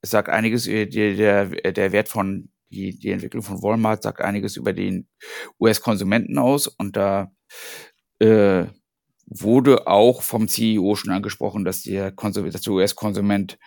[0.02, 4.56] Es sagt einiges, äh, der, der Wert von, die, die Entwicklung von Walmart sagt einiges
[4.56, 5.08] über den
[5.58, 7.32] US-Konsumenten aus und da
[8.20, 8.66] äh,
[9.26, 13.58] wurde auch vom CEO schon angesprochen, dass der, der US-Konsument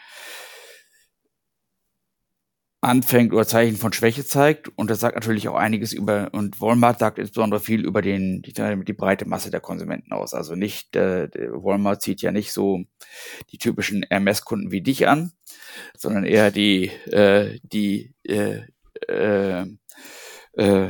[2.83, 4.69] anfängt oder Zeichen von Schwäche zeigt.
[4.77, 8.51] Und das sagt natürlich auch einiges über, und Walmart sagt insbesondere viel über den, die,
[8.51, 10.33] die breite Masse der Konsumenten aus.
[10.33, 12.83] Also nicht, äh, Walmart zieht ja nicht so
[13.51, 15.31] die typischen RMS-Kunden wie dich an,
[15.97, 18.63] sondern eher die, äh, die, äh,
[19.09, 19.65] äh,
[20.53, 20.89] äh,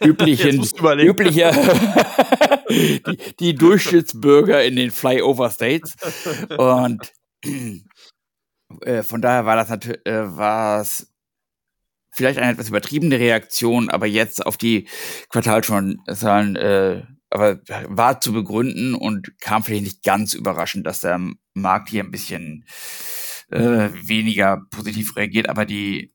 [0.00, 1.52] üblichen, üblicher,
[2.70, 5.96] die, die Durchschnittsbürger in den Flyover States.
[6.56, 7.12] Und
[8.82, 11.12] äh, von daher war das natürlich, äh, war es
[12.12, 14.88] vielleicht eine etwas übertriebene Reaktion, aber jetzt auf die
[15.30, 21.20] Quartalzahlen, äh, aber war zu begründen und kam vielleicht nicht ganz überraschend, dass der
[21.54, 22.64] Markt hier ein bisschen
[23.50, 26.12] äh, weniger positiv reagiert, aber die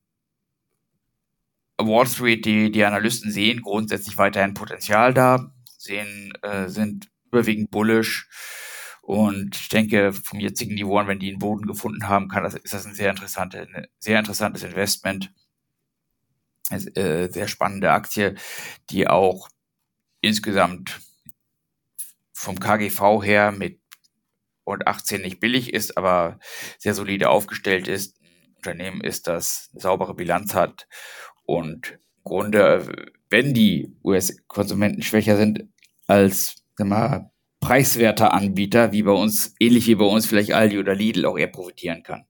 [1.78, 8.28] Wall Street, die, die Analysten sehen grundsätzlich weiterhin Potenzial da, sehen, äh, sind überwiegend bullish
[9.02, 12.74] und ich denke, vom jetzigen Niveau wenn die einen Boden gefunden haben, kann das, ist
[12.74, 15.34] das ein sehr, interessante, ein sehr interessantes Investment.
[16.72, 18.36] Ist, äh, sehr spannende Aktie,
[18.89, 19.50] die auch
[20.22, 21.02] insgesamt
[22.32, 23.82] vom KGV her mit
[24.63, 26.39] und 18 nicht billig ist, aber
[26.78, 28.17] sehr solide aufgestellt ist.
[28.58, 30.88] Unternehmen ist, das eine saubere Bilanz hat
[31.45, 35.67] und im Grunde, wenn die US-Konsumenten schwächer sind
[36.08, 40.95] als sag mal, preiswerter Anbieter, wie bei uns, ähnlich wie bei uns vielleicht Aldi oder
[40.95, 42.26] Lidl auch eher profitieren kann.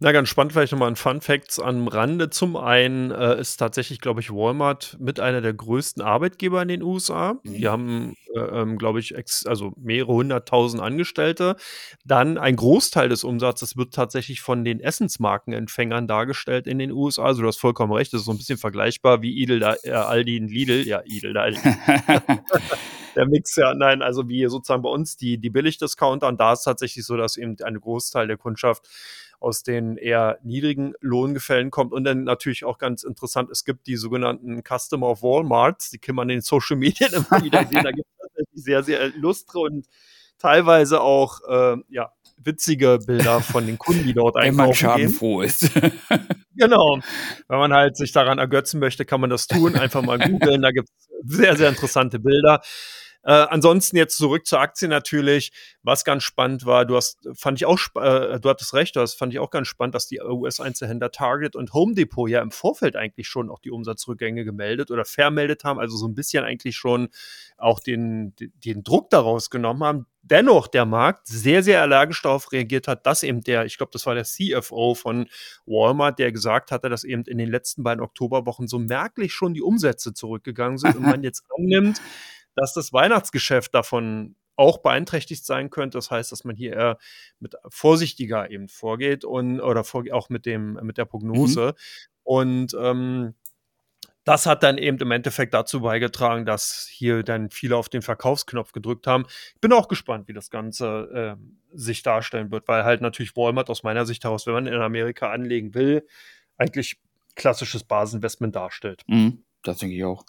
[0.00, 2.28] Na, ganz spannend, vielleicht nochmal ein Fun Facts am Rande.
[2.28, 6.82] Zum einen äh, ist tatsächlich, glaube ich, Walmart mit einer der größten Arbeitgeber in den
[6.82, 7.34] USA.
[7.44, 7.54] Mhm.
[7.54, 9.14] Die haben, äh, ähm, glaube ich,
[9.46, 11.56] also mehrere hunderttausend Angestellte.
[12.04, 17.26] Dann ein Großteil des Umsatzes wird tatsächlich von den Essensmarkenempfängern dargestellt in den USA.
[17.26, 19.92] Also du hast vollkommen recht, das ist so ein bisschen vergleichbar wie Idel, da, äh,
[19.92, 20.86] Aldi und Lidl.
[20.88, 21.60] Ja, Idel, Aldi.
[23.14, 26.26] der Mix, ja, nein, also wie sozusagen bei uns die, die Billigdiscounter.
[26.26, 28.88] Und da ist tatsächlich so, dass eben ein Großteil der Kundschaft
[29.44, 31.92] aus den eher niedrigen Lohngefällen kommt.
[31.92, 36.14] Und dann natürlich auch ganz interessant, es gibt die sogenannten Customer of Walmarts, die kann
[36.14, 37.84] man in den Social Media immer wieder sehen.
[37.84, 39.86] Da gibt es tatsächlich sehr, sehr lustre und
[40.38, 45.42] teilweise auch äh, ja, witzige Bilder von den Kunden, die dort einkaufen Wenn man schadenfroh
[45.42, 45.70] ist.
[46.56, 46.98] genau.
[47.48, 49.76] Wenn man halt sich daran ergötzen möchte, kann man das tun.
[49.76, 50.62] Einfach mal googeln.
[50.62, 52.60] Da gibt es sehr, sehr interessante Bilder.
[53.24, 55.50] Äh, ansonsten jetzt zurück zur Aktie natürlich.
[55.82, 59.32] Was ganz spannend war, du hast, fand ich auch, äh, du hattest recht, das fand
[59.32, 63.26] ich auch ganz spannend, dass die US-Einzelhändler Target und Home Depot ja im Vorfeld eigentlich
[63.28, 67.08] schon auch die Umsatzrückgänge gemeldet oder vermeldet haben, also so ein bisschen eigentlich schon
[67.56, 70.06] auch den, den Druck daraus genommen haben.
[70.22, 74.06] Dennoch der Markt sehr, sehr allergisch darauf reagiert hat, dass eben der, ich glaube, das
[74.06, 75.26] war der CFO von
[75.66, 79.60] Walmart, der gesagt hatte, dass eben in den letzten beiden Oktoberwochen so merklich schon die
[79.60, 82.00] Umsätze zurückgegangen sind und man jetzt annimmt,
[82.56, 85.98] dass das Weihnachtsgeschäft davon auch beeinträchtigt sein könnte.
[85.98, 86.98] Das heißt, dass man hier eher
[87.40, 91.74] mit vorsichtiger eben vorgeht und oder vor, auch mit dem mit der Prognose.
[91.74, 92.10] Mhm.
[92.22, 93.34] Und ähm,
[94.24, 98.72] das hat dann eben im Endeffekt dazu beigetragen, dass hier dann viele auf den Verkaufsknopf
[98.72, 99.26] gedrückt haben.
[99.54, 103.68] Ich bin auch gespannt, wie das Ganze äh, sich darstellen wird, weil halt natürlich Walmart
[103.68, 106.06] aus meiner Sicht heraus, wenn man in Amerika anlegen will,
[106.56, 106.98] eigentlich
[107.34, 109.02] klassisches Basinvestment darstellt.
[109.08, 110.24] Mhm, das denke ich auch.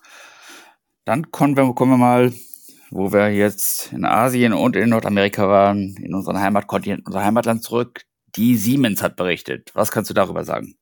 [1.06, 2.34] Dann kommen wir, kommen wir mal,
[2.90, 8.02] wo wir jetzt in Asien und in Nordamerika waren, in unseren Heimatkontinent, unser Heimatland zurück.
[8.36, 9.70] Die Siemens hat berichtet.
[9.76, 10.76] Was kannst du darüber sagen?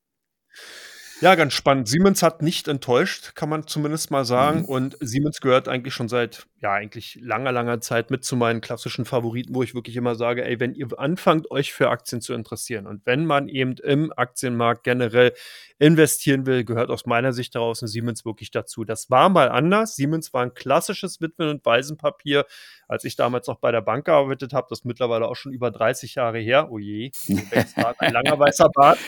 [1.23, 1.87] Ja, ganz spannend.
[1.87, 4.63] Siemens hat nicht enttäuscht, kann man zumindest mal sagen.
[4.63, 4.65] Mhm.
[4.65, 9.05] Und Siemens gehört eigentlich schon seit, ja, eigentlich langer, langer Zeit mit zu meinen klassischen
[9.05, 12.87] Favoriten, wo ich wirklich immer sage, ey, wenn ihr anfangt, euch für Aktien zu interessieren
[12.87, 15.31] und wenn man eben im Aktienmarkt generell
[15.79, 18.83] investieren will, gehört aus meiner Sicht daraus ein Siemens wirklich dazu.
[18.83, 19.95] Das war mal anders.
[19.95, 22.45] Siemens war ein klassisches Witwen- und Waisenpapier,
[22.89, 24.67] als ich damals noch bei der Bank gearbeitet habe.
[24.69, 26.69] Das ist mittlerweile auch schon über 30 Jahre her.
[26.69, 27.11] Oh je,
[27.99, 28.99] ein langer weißer Bart.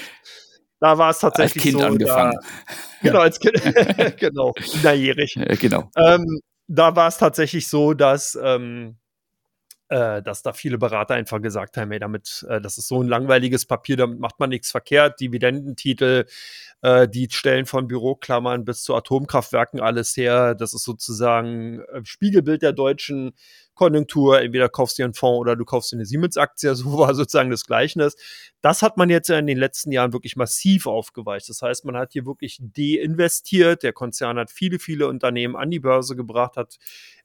[0.85, 1.87] Da war es tatsächlich als kind so.
[1.87, 2.39] Angefangen.
[2.39, 3.55] Da, genau, als Kind.
[4.19, 5.35] genau, minderjährig.
[5.39, 5.89] Äh, genau.
[5.97, 8.97] Ähm, da war es tatsächlich so, dass, ähm,
[9.89, 13.07] äh, dass da viele Berater einfach gesagt haben, ey, damit, äh, das ist so ein
[13.07, 15.19] langweiliges Papier, damit macht man nichts verkehrt.
[15.19, 16.25] Dividendentitel,
[16.83, 20.53] äh, die stellen von Büroklammern bis zu Atomkraftwerken alles her.
[20.53, 23.33] Das ist sozusagen äh, Spiegelbild der deutschen
[23.75, 27.13] Konjunktur, entweder kaufst du dir einen Fonds oder du kaufst dir eine Siemens-Aktie, so war
[27.13, 28.15] sozusagen das Gleichnis.
[28.61, 31.49] Das hat man jetzt ja in den letzten Jahren wirklich massiv aufgeweicht.
[31.49, 33.83] Das heißt, man hat hier wirklich deinvestiert.
[33.83, 36.77] Der Konzern hat viele, viele Unternehmen an die Börse gebracht, hat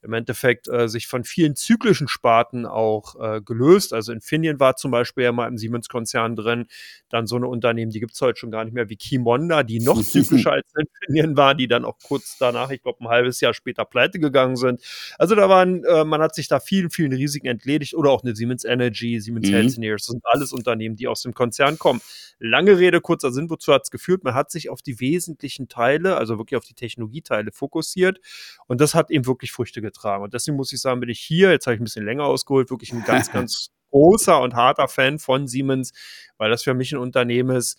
[0.03, 3.93] im Endeffekt äh, sich von vielen zyklischen Sparten auch äh, gelöst.
[3.93, 6.67] Also Infineon war zum Beispiel ja mal im Siemens-Konzern drin.
[7.09, 9.79] Dann so eine Unternehmen, die gibt es heute schon gar nicht mehr, wie Kimonda, die
[9.79, 13.53] noch zyklischer als Infineon war, die dann auch kurz danach, ich glaube ein halbes Jahr
[13.53, 14.81] später pleite gegangen sind.
[15.17, 18.35] Also da waren, äh, man hat sich da vielen, vielen Risiken entledigt oder auch eine
[18.35, 19.53] Siemens Energy, Siemens mhm.
[19.53, 22.01] Healthineers, das sind alles Unternehmen, die aus dem Konzern kommen.
[22.39, 24.23] Lange Rede, kurzer Sinn, wozu hat es geführt?
[24.23, 28.19] Man hat sich auf die wesentlichen Teile, also wirklich auf die Technologieteile fokussiert
[28.67, 30.23] und das hat eben wirklich Früchte getragen.
[30.23, 32.69] Und deswegen muss ich sagen, bin ich hier, jetzt habe ich ein bisschen länger ausgeholt,
[32.69, 35.91] wirklich ein ganz, ganz großer und harter Fan von Siemens,
[36.37, 37.77] weil das für mich ein Unternehmen ist,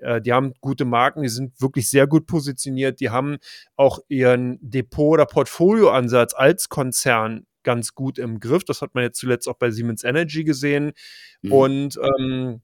[0.00, 3.38] äh, die haben gute Marken, die sind wirklich sehr gut positioniert, die haben
[3.76, 8.64] auch ihren Depot- oder Portfolioansatz als Konzern ganz gut im Griff.
[8.64, 10.92] Das hat man jetzt zuletzt auch bei Siemens Energy gesehen.
[11.42, 11.52] Mhm.
[11.52, 12.60] Und ähm,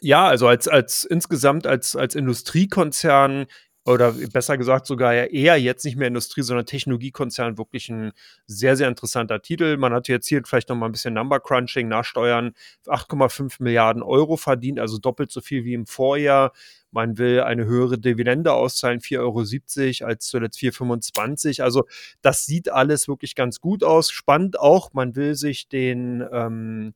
[0.00, 3.46] ja, also als, als insgesamt als, als Industriekonzern
[3.86, 8.12] oder besser gesagt sogar eher jetzt nicht mehr Industrie, sondern Technologiekonzern wirklich ein
[8.46, 9.76] sehr, sehr interessanter Titel.
[9.76, 12.54] Man hat jetzt hier vielleicht noch mal ein bisschen Number Crunching nach Steuern
[12.86, 16.52] 8,5 Milliarden Euro verdient, also doppelt so viel wie im Vorjahr.
[16.94, 21.60] Man will eine höhere Dividende auszahlen, 4,70 Euro als zuletzt 4,25.
[21.60, 21.86] Also
[22.22, 24.10] das sieht alles wirklich ganz gut aus.
[24.10, 26.94] Spannend auch, man will sich den ähm,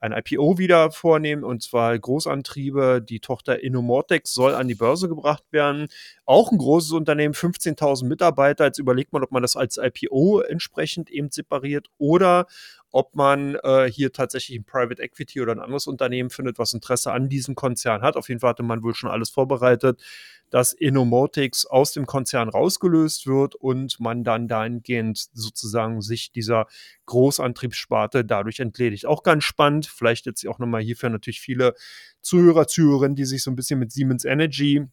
[0.00, 3.02] ein IPO wieder vornehmen und zwar Großantriebe.
[3.02, 5.88] Die Tochter Innomortex soll an die Börse gebracht werden.
[6.24, 8.64] Auch ein großes Unternehmen, 15.000 Mitarbeiter.
[8.64, 12.46] Jetzt überlegt man, ob man das als IPO entsprechend eben separiert oder
[12.90, 17.12] ob man äh, hier tatsächlich ein Private Equity oder ein anderes Unternehmen findet, was Interesse
[17.12, 18.16] an diesem Konzern hat.
[18.16, 20.02] Auf jeden Fall hatte man wohl schon alles vorbereitet
[20.50, 26.66] dass Innomotics aus dem Konzern rausgelöst wird und man dann dahingehend sozusagen sich dieser
[27.06, 29.06] Großantriebssparte dadurch entledigt.
[29.06, 31.74] Auch ganz spannend, vielleicht jetzt auch nochmal hierfür natürlich viele
[32.20, 34.86] Zuhörer, Zuhörerinnen, die sich so ein bisschen mit Siemens Energy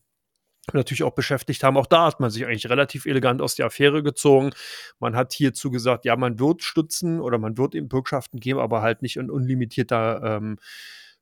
[0.74, 1.78] natürlich auch beschäftigt haben.
[1.78, 4.52] Auch da hat man sich eigentlich relativ elegant aus der Affäre gezogen.
[5.00, 8.82] Man hat hierzu gesagt, ja, man wird stützen oder man wird ihm Bürgschaften geben, aber
[8.82, 10.58] halt nicht in unlimitierter ähm,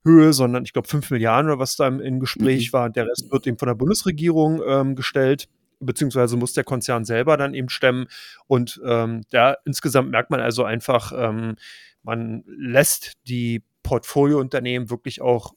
[0.04, 2.74] Höhe, sondern ich glaube 5 Milliarden oder was da im, im Gespräch mhm.
[2.74, 2.90] war.
[2.90, 5.48] Der Rest wird eben von der Bundesregierung ähm, gestellt
[5.80, 8.08] beziehungsweise muss der Konzern selber dann eben stemmen.
[8.48, 11.56] Und ähm, da insgesamt merkt man also einfach, ähm,
[12.04, 15.54] man lässt die Portfoliounternehmen wirklich auch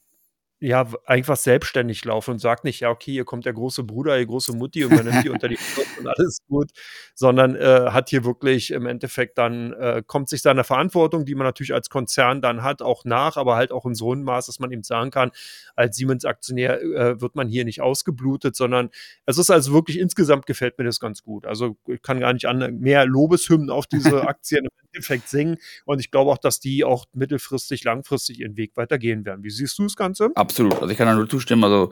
[0.61, 4.25] ja, einfach selbstständig laufen und sagt nicht, ja, okay, hier kommt der große Bruder, die
[4.25, 6.71] große Mutti und man nimmt die unter die Kopf und alles gut,
[7.15, 11.45] sondern äh, hat hier wirklich im Endeffekt dann, äh, kommt sich seiner Verantwortung, die man
[11.45, 14.59] natürlich als Konzern dann hat, auch nach, aber halt auch in so einem Maß, dass
[14.59, 15.31] man eben sagen kann,
[15.77, 18.89] als Siemens-Aktionär äh, wird man hier nicht ausgeblutet, sondern
[19.25, 21.45] es ist also wirklich, insgesamt gefällt mir das ganz gut.
[21.45, 25.99] Also ich kann gar nicht an mehr Lobeshymnen auf diese Aktien im Endeffekt singen und
[25.99, 29.41] ich glaube auch, dass die auch mittelfristig, langfristig ihren Weg weitergehen werden.
[29.43, 30.31] Wie siehst du das Ganze?
[30.49, 30.81] Absolut.
[30.81, 31.63] Also ich kann da nur zustimmen.
[31.63, 31.91] Also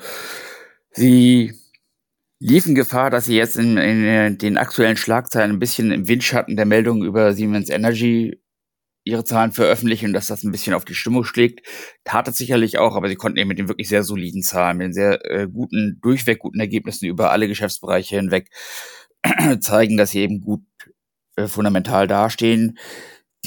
[0.92, 1.54] sie
[2.40, 6.66] liefen Gefahr, dass sie jetzt in, in den aktuellen Schlagzeilen ein bisschen im Windschatten der
[6.66, 8.42] Meldungen über Siemens Energy
[9.04, 11.66] ihre Zahlen veröffentlichen, dass das ein bisschen auf die Stimmung schlägt.
[12.04, 14.86] Tat es sicherlich auch, aber sie konnten eben mit den wirklich sehr soliden Zahlen, mit
[14.88, 18.50] den sehr äh, guten, durchweg guten Ergebnissen über alle Geschäftsbereiche hinweg
[19.62, 20.64] zeigen, dass sie eben gut
[21.36, 22.78] äh, fundamental dastehen.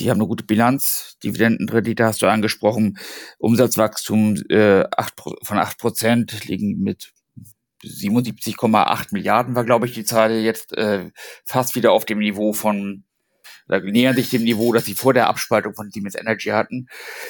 [0.01, 2.99] Die haben eine gute Bilanz, Dividendenrendite hast du angesprochen,
[3.39, 7.13] Umsatzwachstum äh, 8, von 8 Prozent liegen mit
[7.85, 11.11] 77,8 Milliarden war, glaube ich, die Zahl jetzt äh,
[11.45, 13.05] fast wieder auf dem Niveau von,
[13.69, 16.89] da nähern sich dem Niveau, das sie vor der Abspaltung von Siemens Energy hatten.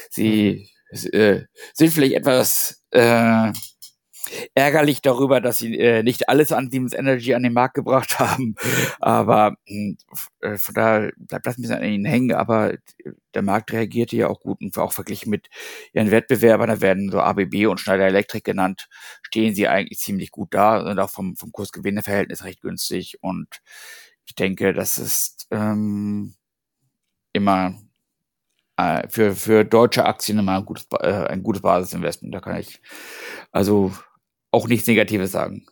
[0.09, 1.43] Sie äh,
[1.75, 3.53] sind vielleicht etwas äh,
[4.55, 8.55] ärgerlich darüber, dass sie äh, nicht alles an Siemens Energy an den Markt gebracht haben.
[9.01, 9.97] Aber hm,
[10.41, 12.33] äh, von daher bleibt das ein bisschen an ihnen hängen.
[12.33, 12.74] Aber
[13.35, 15.49] der Markt reagierte ja auch gut und auch verglichen mit
[15.93, 18.89] ihren Wettbewerbern, da werden so ABB und Schneider Electric genannt,
[19.22, 23.18] stehen sie eigentlich ziemlich gut da und auch vom, vom Kursgewinneverhältnis recht günstig.
[23.20, 23.49] Und
[24.24, 26.35] ich denke, das ist ähm,
[27.33, 27.74] immer
[28.76, 32.35] äh, für, für deutsche Aktien immer ein gutes, äh, ein gutes Basisinvestment.
[32.35, 32.81] Da kann ich
[33.53, 33.93] also
[34.51, 35.66] auch nichts Negatives sagen.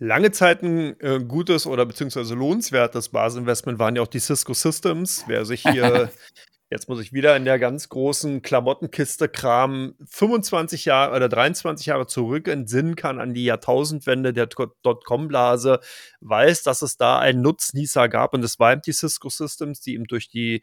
[0.00, 5.24] Lange Zeit ein äh, gutes oder beziehungsweise lohnenswertes Basisinvestment waren ja auch die Cisco Systems.
[5.26, 6.12] Wer sich hier,
[6.70, 12.06] jetzt muss ich wieder in der ganz großen Klamottenkiste kramen, 25 Jahre oder 23 Jahre
[12.06, 15.80] zurück entsinnen kann an die Jahrtausendwende der Dotcom-Blase,
[16.20, 19.94] weiß, dass es da einen Nutznießer gab und es war eben die Cisco Systems, die
[19.94, 20.62] ihm durch die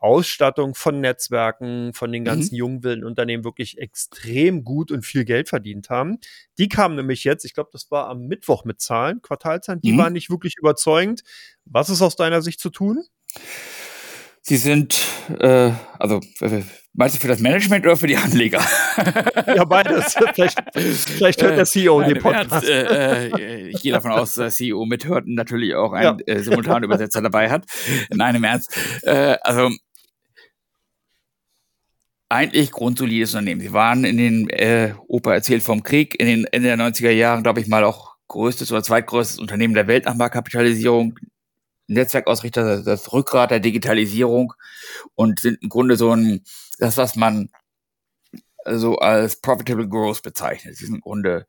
[0.00, 2.58] Ausstattung von Netzwerken, von den ganzen mhm.
[2.58, 6.18] jungen wilden Unternehmen wirklich extrem gut und viel Geld verdient haben.
[6.58, 9.98] Die kamen nämlich jetzt, ich glaube, das war am Mittwoch mit Zahlen, Quartalzahlen, die mhm.
[9.98, 11.22] waren nicht wirklich überzeugend.
[11.66, 13.04] Was ist aus deiner Sicht zu tun?
[14.42, 14.98] Sie sind,
[15.38, 16.20] äh, also
[16.94, 18.60] meinst du für das Management oder für die Anleger?
[19.46, 20.14] Ja, beides.
[20.34, 22.68] vielleicht, vielleicht hört der CEO den Podcast.
[22.68, 26.34] Äh, äh, ich gehe davon aus, dass der CEO mithört und natürlich auch einen ja.
[26.34, 27.64] äh, simultanen Übersetzer dabei hat.
[28.10, 28.76] Nein, im Ernst.
[29.02, 29.70] Äh, also
[32.30, 33.60] eigentlich grundsolides Unternehmen.
[33.60, 37.42] Sie waren in den, äh, Opa erzählt vom Krieg, in den Ende der 90er Jahren,
[37.42, 41.18] glaube ich mal, auch größtes oder zweitgrößtes Unternehmen der Welt nach Marktkapitalisierung.
[41.88, 44.54] Netzwerkausrichter, das Rückgrat der Digitalisierung
[45.16, 46.44] und sind im Grunde so ein,
[46.78, 47.50] das, was man
[48.64, 50.76] so als profitable growth bezeichnet.
[50.76, 51.48] Sie sind im Grunde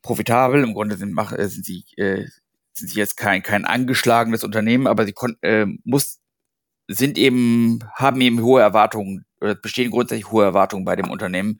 [0.00, 2.26] profitabel, im Grunde sind, äh, sind sie, äh,
[2.72, 6.20] sind sie jetzt kein, kein angeschlagenes Unternehmen, aber sie konnten, äh, muss,
[6.88, 11.58] sind eben, haben eben hohe Erwartungen oder bestehen grundsätzlich hohe Erwartungen bei dem Unternehmen,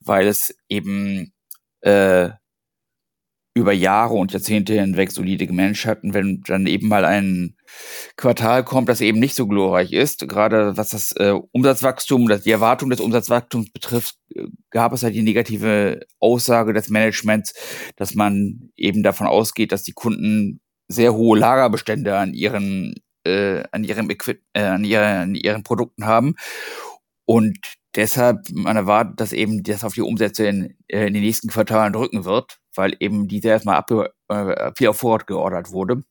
[0.00, 1.32] weil es eben
[1.82, 2.30] äh,
[3.56, 6.04] über Jahre und Jahrzehnte hinweg solide gemanagt hat.
[6.04, 7.56] Und wenn dann eben mal ein
[8.16, 12.50] Quartal kommt, das eben nicht so glorreich ist, gerade was das äh, Umsatzwachstum, das die
[12.50, 14.16] Erwartung des Umsatzwachstums betrifft,
[14.70, 17.54] gab es halt die negative Aussage des Managements,
[17.96, 23.84] dass man eben davon ausgeht, dass die Kunden sehr hohe Lagerbestände an ihren äh, an
[23.84, 26.34] ihrem Equip äh, an, ihre, an ihren Produkten haben
[27.26, 27.58] und
[27.94, 31.92] deshalb, man erwartet, dass eben das auf die Umsätze in, äh, in den nächsten Quartalen
[31.92, 36.02] drücken wird, weil eben diese erstmal ab, äh, viel auf Vorrat geordert wurde.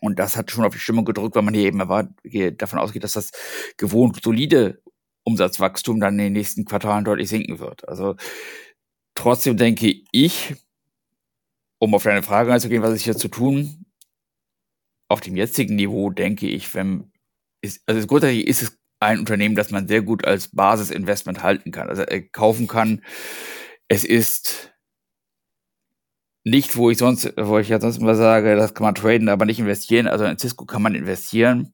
[0.00, 3.02] Und das hat schon auf die Stimmung gedrückt, weil man hier eben erwartet, davon ausgeht,
[3.02, 3.30] dass das
[3.78, 4.82] gewohnt solide
[5.24, 7.88] Umsatzwachstum dann in den nächsten Quartalen deutlich sinken wird.
[7.88, 8.16] Also
[9.14, 10.54] trotzdem denke ich,
[11.78, 13.86] um auf deine Frage einzugehen, was ist hier zu tun,
[15.08, 17.12] auf dem jetzigen Niveau denke ich, wenn
[17.62, 21.88] ist, also grundsätzlich ist es ein Unternehmen, das man sehr gut als Basisinvestment halten kann,
[21.88, 23.02] also äh, kaufen kann.
[23.88, 24.72] Es ist
[26.44, 29.46] nicht, wo ich sonst, wo ich ja sonst immer sage, das kann man traden, aber
[29.46, 30.06] nicht investieren.
[30.06, 31.72] Also in Cisco kann man investieren.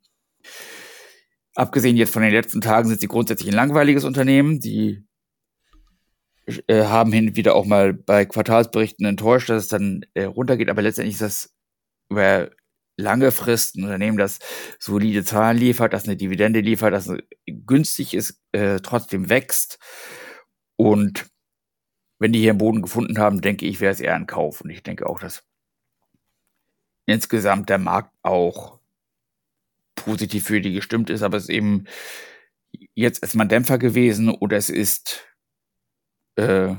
[1.55, 4.61] Abgesehen jetzt von den letzten Tagen sind sie grundsätzlich ein langweiliges Unternehmen.
[4.61, 5.05] Die
[6.67, 10.71] äh, haben hin und wieder auch mal bei Quartalsberichten enttäuscht, dass es dann äh, runtergeht,
[10.71, 11.55] aber letztendlich ist das
[12.11, 12.51] über
[13.03, 14.39] lange Frist ein Unternehmen, das
[14.79, 17.13] solide Zahlen liefert, das eine Dividende liefert, das
[17.47, 19.79] günstig ist, äh, trotzdem wächst.
[20.77, 21.27] Und
[22.19, 24.61] wenn die hier einen Boden gefunden haben, denke ich, wäre es eher ein Kauf.
[24.61, 25.45] Und ich denke auch, dass
[27.07, 28.79] insgesamt der Markt auch
[29.95, 31.85] positiv für die gestimmt ist, aber es ist eben
[32.95, 35.27] jetzt erstmal ein Dämpfer gewesen oder es ist,
[36.37, 36.75] äh,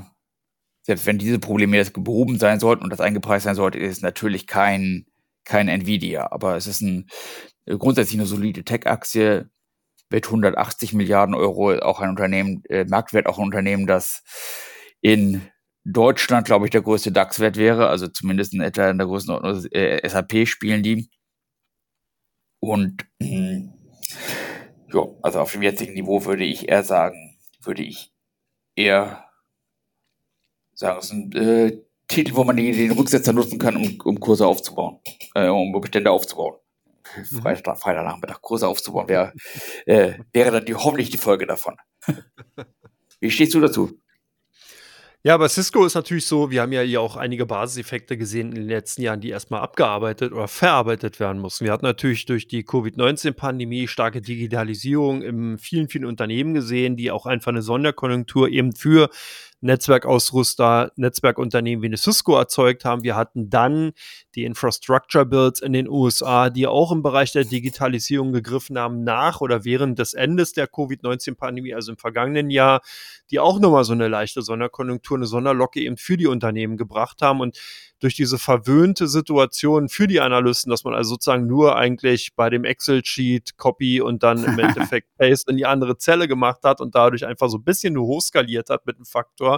[0.82, 4.46] selbst wenn diese Probleme jetzt behoben sein sollten und das eingepreist sein sollte, ist natürlich
[4.46, 5.06] kein
[5.44, 7.08] kein Nvidia, aber es ist ein,
[7.66, 9.50] äh, grundsätzlich eine solide Tech-Aktie
[10.10, 14.22] mit 180 Milliarden Euro, auch ein Unternehmen, äh, Marktwert auch ein Unternehmen, das
[15.00, 15.42] in
[15.84, 20.08] Deutschland, glaube ich, der größte DAX-Wert wäre, also zumindest in etwa in der Größenordnung äh,
[20.08, 21.10] SAP spielen die.
[22.60, 23.74] Und mh,
[24.92, 28.12] ja, also auf dem jetzigen Niveau würde ich eher sagen, würde ich
[28.76, 29.24] eher
[30.74, 31.82] sagen, es sind äh,
[32.14, 34.98] Titel, wo man den, den Rücksetzer nutzen kann, um, um Kurse aufzubauen,
[35.34, 36.54] äh, um Bestände aufzubauen.
[37.16, 37.40] Mhm.
[37.40, 39.32] Freitag, Freitagnachmittag Kurse aufzubauen, wäre,
[39.86, 41.76] äh, wäre dann die, hoffentlich die Folge davon.
[43.20, 43.98] Wie stehst du dazu?
[45.26, 48.56] Ja, aber Cisco ist natürlich so, wir haben ja hier auch einige Basiseffekte gesehen in
[48.56, 51.64] den letzten Jahren, die erstmal abgearbeitet oder verarbeitet werden mussten.
[51.64, 57.24] Wir hatten natürlich durch die Covid-19-Pandemie starke Digitalisierung in vielen, vielen Unternehmen gesehen, die auch
[57.24, 59.08] einfach eine Sonderkonjunktur eben für
[59.64, 63.02] Netzwerkausrüster, Netzwerkunternehmen wie eine Cisco erzeugt haben.
[63.02, 63.92] Wir hatten dann
[64.34, 69.40] die Infrastructure Builds in den USA, die auch im Bereich der Digitalisierung gegriffen haben, nach
[69.40, 72.82] oder während des Endes der Covid-19-Pandemie, also im vergangenen Jahr,
[73.30, 77.40] die auch nochmal so eine leichte Sonderkonjunktur, eine Sonderlocke eben für die Unternehmen gebracht haben.
[77.40, 77.58] Und
[78.00, 82.64] durch diese verwöhnte Situation für die Analysten, dass man also sozusagen nur eigentlich bei dem
[82.64, 87.24] Excel-Sheet Copy und dann im Endeffekt Paste in die andere Zelle gemacht hat und dadurch
[87.24, 89.53] einfach so ein bisschen nur hochskaliert hat mit dem Faktor,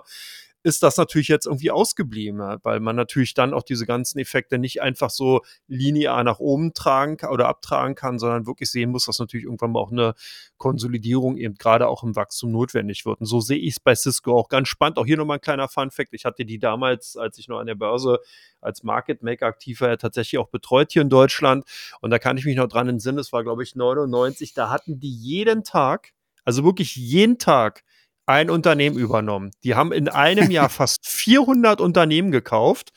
[0.67, 4.83] ist das natürlich jetzt irgendwie ausgeblieben, weil man natürlich dann auch diese ganzen Effekte nicht
[4.83, 9.45] einfach so linear nach oben tragen oder abtragen kann, sondern wirklich sehen muss, dass natürlich
[9.45, 10.15] irgendwann mal auch eine
[10.57, 13.21] Konsolidierung eben gerade auch im Wachstum notwendig wird.
[13.21, 14.99] Und so sehe ich es bei Cisco auch ganz spannend.
[14.99, 16.13] Auch hier nochmal ein kleiner Fun-Fact.
[16.15, 18.19] Ich hatte die damals, als ich noch an der Börse
[18.61, 21.65] als Market Maker aktiv war, tatsächlich auch betreut hier in Deutschland.
[22.01, 24.53] Und da kann ich mich noch dran entsinnen, es war, glaube ich, 99.
[24.53, 26.11] Da hatten die jeden Tag,
[26.45, 27.85] also wirklich jeden Tag,
[28.27, 29.53] ein Unternehmen übernommen.
[29.65, 32.91] Die haben in einem Jahr fast 400 Unternehmen gekauft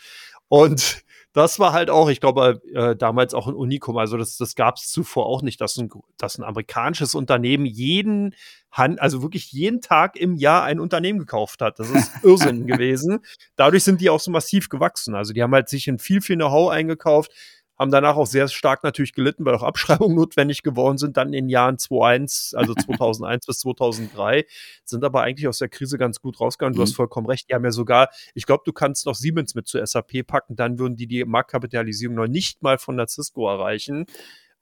[0.47, 1.03] und
[1.33, 3.97] das war halt auch, ich glaube, äh, damals auch ein Unikum.
[3.97, 8.35] Also das, das gab es zuvor auch nicht, dass ein, dass ein amerikanisches Unternehmen jeden
[8.71, 11.77] Hand, also wirklich jeden Tag im Jahr ein Unternehmen gekauft hat.
[11.77, 13.19] Das ist Irrsinn gewesen.
[13.55, 15.13] Dadurch sind die auch so massiv gewachsen.
[15.13, 17.31] Also die haben halt sich in viel, viel Know-how eingekauft
[17.79, 21.45] haben danach auch sehr stark natürlich gelitten, weil auch Abschreibungen notwendig geworden sind, dann in
[21.45, 24.45] den Jahren 2001, also 2001 bis 2003,
[24.83, 26.73] sind aber eigentlich aus der Krise ganz gut rausgegangen.
[26.73, 26.83] Du mhm.
[26.83, 27.49] hast vollkommen recht.
[27.49, 30.77] Die haben ja sogar, ich glaube, du kannst noch Siemens mit zur SAP packen, dann
[30.77, 34.05] würden die die Marktkapitalisierung noch nicht mal von der Cisco erreichen.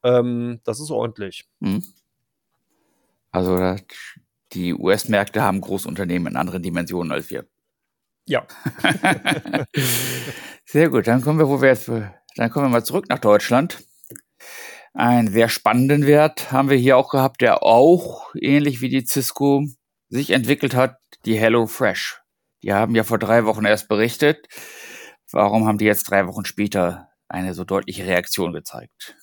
[0.03, 1.45] Ähm, das ist ordentlich.
[1.59, 1.83] Mhm.
[3.31, 3.75] Also
[4.53, 7.45] die US-Märkte haben Großunternehmen in anderen Dimensionen als wir.
[8.25, 8.45] Ja.
[10.65, 11.89] Sehr gut, dann kommen wir, wo wir jetzt
[12.37, 13.83] dann kommen wir mal zurück nach Deutschland.
[14.93, 19.65] Einen sehr spannenden Wert haben wir hier auch gehabt, der auch ähnlich wie die Cisco
[20.09, 22.21] sich entwickelt hat, die HelloFresh.
[22.63, 24.47] Die haben ja vor drei Wochen erst berichtet.
[25.31, 29.15] Warum haben die jetzt drei Wochen später eine so deutliche Reaktion gezeigt?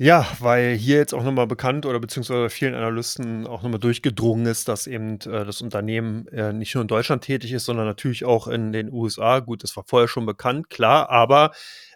[0.00, 4.68] Ja, weil hier jetzt auch nochmal bekannt oder beziehungsweise vielen Analysten auch nochmal durchgedrungen ist,
[4.68, 8.46] dass eben äh, das Unternehmen äh, nicht nur in Deutschland tätig ist, sondern natürlich auch
[8.46, 9.40] in den USA.
[9.40, 11.50] Gut, das war vorher schon bekannt, klar, aber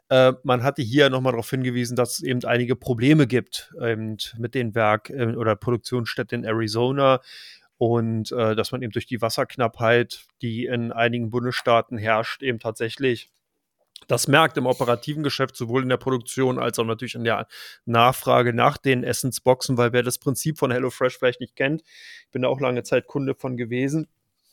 [0.08, 4.56] äh, man hatte hier nochmal darauf hingewiesen, dass es eben einige Probleme gibt eben mit
[4.56, 7.20] den Werk- äh, oder Produktionsstätten in Arizona
[7.78, 13.30] und äh, dass man eben durch die Wasserknappheit, die in einigen Bundesstaaten herrscht, eben tatsächlich
[14.08, 17.46] das merkt im operativen Geschäft sowohl in der Produktion als auch natürlich in der
[17.84, 22.42] Nachfrage nach den Essensboxen, weil wer das Prinzip von HelloFresh vielleicht nicht kennt, ich bin
[22.42, 24.08] da auch lange Zeit Kunde von gewesen.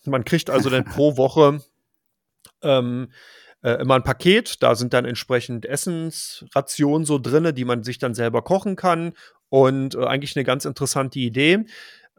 [0.05, 1.61] Man kriegt also dann pro Woche
[2.61, 3.11] ähm,
[3.61, 8.13] äh, immer ein Paket, da sind dann entsprechend Essensrationen so drin, die man sich dann
[8.13, 9.13] selber kochen kann
[9.49, 11.65] und äh, eigentlich eine ganz interessante Idee.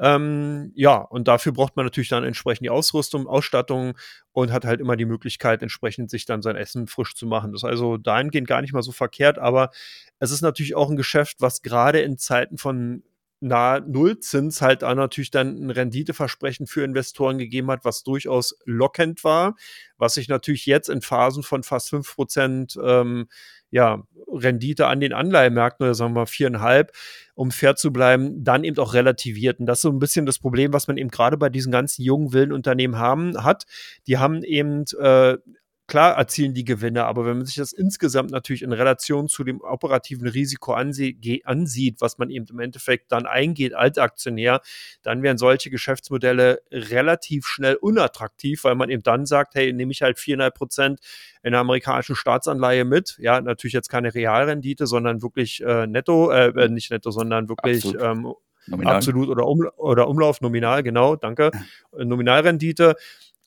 [0.01, 3.99] Ähm, ja, und dafür braucht man natürlich dann entsprechend die Ausrüstung, Ausstattung
[4.33, 7.53] und hat halt immer die Möglichkeit, entsprechend sich dann sein Essen frisch zu machen.
[7.53, 9.71] Das ist also dahingehend gar nicht mal so verkehrt, aber
[10.19, 13.03] es ist natürlich auch ein Geschäft, was gerade in Zeiten von
[13.41, 19.25] nahe Nullzins halt auch natürlich dann ein Renditeversprechen für Investoren gegeben hat, was durchaus lockend
[19.25, 19.57] war,
[19.97, 23.29] was sich natürlich jetzt in Phasen von fast 5 Prozent ähm,
[23.71, 26.93] ja, Rendite an den Anleihemärkten oder sagen wir mal viereinhalb,
[27.35, 29.61] um fair zu bleiben, dann eben auch relativiert.
[29.61, 32.03] Und das ist so ein bisschen das Problem, was man eben gerade bei diesen ganzen
[32.03, 33.67] jungen wilden Unternehmen haben, hat.
[34.07, 35.39] Die haben eben äh,
[35.91, 39.61] klar erzielen die Gewinne, aber wenn man sich das insgesamt natürlich in Relation zu dem
[39.61, 44.61] operativen Risiko ansieht, was man eben im Endeffekt dann eingeht als Aktionär,
[45.03, 50.01] dann werden solche Geschäftsmodelle relativ schnell unattraktiv, weil man eben dann sagt, hey, nehme ich
[50.01, 51.01] halt viereinhalb Prozent
[51.43, 53.19] in der amerikanischen Staatsanleihe mit.
[53.19, 57.85] Ja, natürlich jetzt keine Realrendite, sondern wirklich äh, netto, äh, äh nicht netto, sondern wirklich
[57.85, 58.37] absolut,
[58.71, 61.51] ähm, absolut oder, um, oder Umlauf nominal, genau, danke.
[61.93, 62.95] Nominalrendite.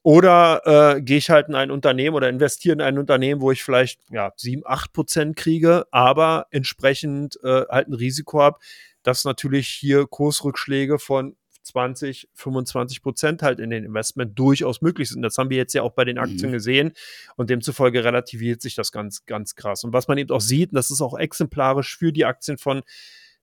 [0.04, 3.64] Oder äh, gehe ich halt in ein Unternehmen oder investiere in ein Unternehmen, wo ich
[3.64, 8.60] vielleicht ja, 7, 8 Prozent kriege, aber entsprechend äh, halt ein Risiko habe,
[9.02, 15.22] dass natürlich hier Kursrückschläge von 20, 25 Prozent halt in den Investment durchaus möglich sind.
[15.22, 16.54] Das haben wir jetzt ja auch bei den Aktien mhm.
[16.54, 16.92] gesehen
[17.38, 19.86] und demzufolge relativiert sich das ganz, ganz krass.
[19.86, 22.82] Und was man eben auch sieht, und das ist auch exemplarisch für die Aktien von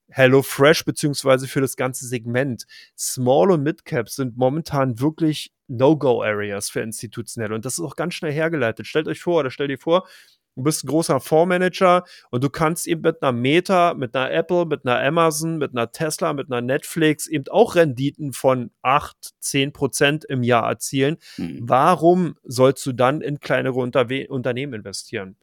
[0.09, 2.65] HelloFresh beziehungsweise für das ganze Segment.
[2.97, 8.13] Small und Mid Caps sind momentan wirklich No-Go-Areas für institutionelle und das ist auch ganz
[8.13, 8.87] schnell hergeleitet.
[8.87, 10.07] Stellt euch vor oder stell dir vor,
[10.55, 14.65] du bist ein großer Fondsmanager und du kannst eben mit einer Meta, mit einer Apple,
[14.65, 19.73] mit einer Amazon, mit einer Tesla, mit einer Netflix eben auch Renditen von 8, 10
[19.73, 21.17] Prozent im Jahr erzielen.
[21.37, 21.59] Mhm.
[21.61, 25.37] Warum sollst du dann in kleinere Unterwe Unternehmen investieren?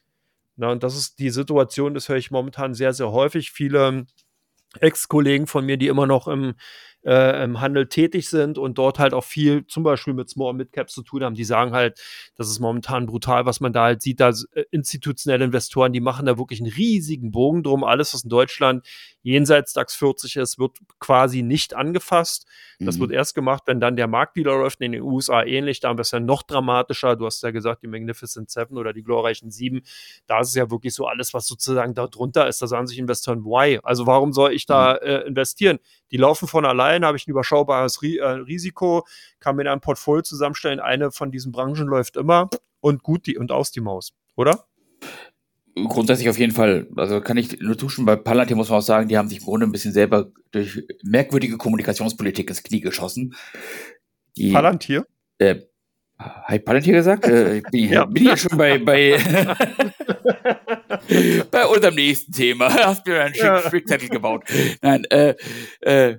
[0.57, 3.53] Na, und das ist die Situation, das höre ich momentan sehr, sehr häufig.
[3.53, 4.07] Viele
[4.81, 6.55] Ex-Kollegen von mir, die immer noch im,
[7.05, 10.73] äh, im Handel tätig sind und dort halt auch viel zum Beispiel mit Small Mid
[10.73, 11.35] Caps zu tun haben.
[11.35, 12.01] Die sagen halt,
[12.37, 14.21] das ist momentan brutal, was man da halt sieht.
[14.21, 17.85] Da äh, institutionelle Investoren, die machen da wirklich einen riesigen Bogen drum.
[17.85, 18.87] Alles, was in Deutschland
[19.23, 22.47] jenseits DAX 40 ist, wird quasi nicht angefasst.
[22.81, 23.03] Das mhm.
[23.03, 24.81] wird erst gemacht, wenn dann der Markt wieder läuft.
[24.81, 27.17] In den USA ähnlich, da haben wir es ja noch dramatischer.
[27.17, 29.83] Du hast ja gesagt, die Magnificent Seven oder die glorreichen Sieben.
[30.27, 32.63] Da ist es ja wirklich so alles, was sozusagen da drunter ist.
[32.63, 33.81] Da sagen sich Investoren, why?
[33.83, 35.09] Also warum soll ich da mhm.
[35.09, 35.79] äh, investieren?
[36.11, 39.07] Die laufen von allein, habe ich ein überschaubares äh, Risiko,
[39.41, 40.81] kann mir ein Portfolio zusammenstellen.
[40.81, 42.49] Eine von diesen Branchen läuft immer
[42.81, 44.65] und gut die und aus die Maus, oder?
[45.75, 46.89] Grundsätzlich auf jeden Fall.
[46.97, 48.05] Also kann ich nur zuschen.
[48.05, 50.83] Bei Palantir muss man auch sagen, die haben sich im Grunde ein bisschen selber durch
[51.05, 53.35] merkwürdige Kommunikationspolitik ins Knie geschossen.
[54.37, 55.07] Die, Palantir?
[55.39, 55.63] Äh,
[56.19, 57.29] habe ich Palantir gesagt?
[57.29, 58.05] äh, bin, ja.
[58.05, 59.19] bin ich ja schon bei, bei,
[61.51, 62.73] bei unserem nächsten Thema.
[62.87, 63.61] Hast mir einen ja.
[63.63, 64.45] Spickzettel gebaut.
[64.83, 65.35] Nein, äh,
[65.81, 66.19] äh,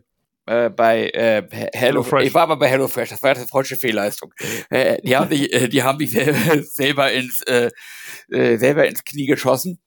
[0.50, 1.44] äh, bei äh,
[1.74, 2.26] Hello, Fresh.
[2.26, 4.34] Ich war aber bei Hello Fresh, das war eine freudsche Fehlleistung.
[4.70, 6.12] Äh, die haben mich, äh, die haben mich
[6.74, 7.70] selber ins äh,
[8.30, 9.80] äh, selber ins Knie geschossen,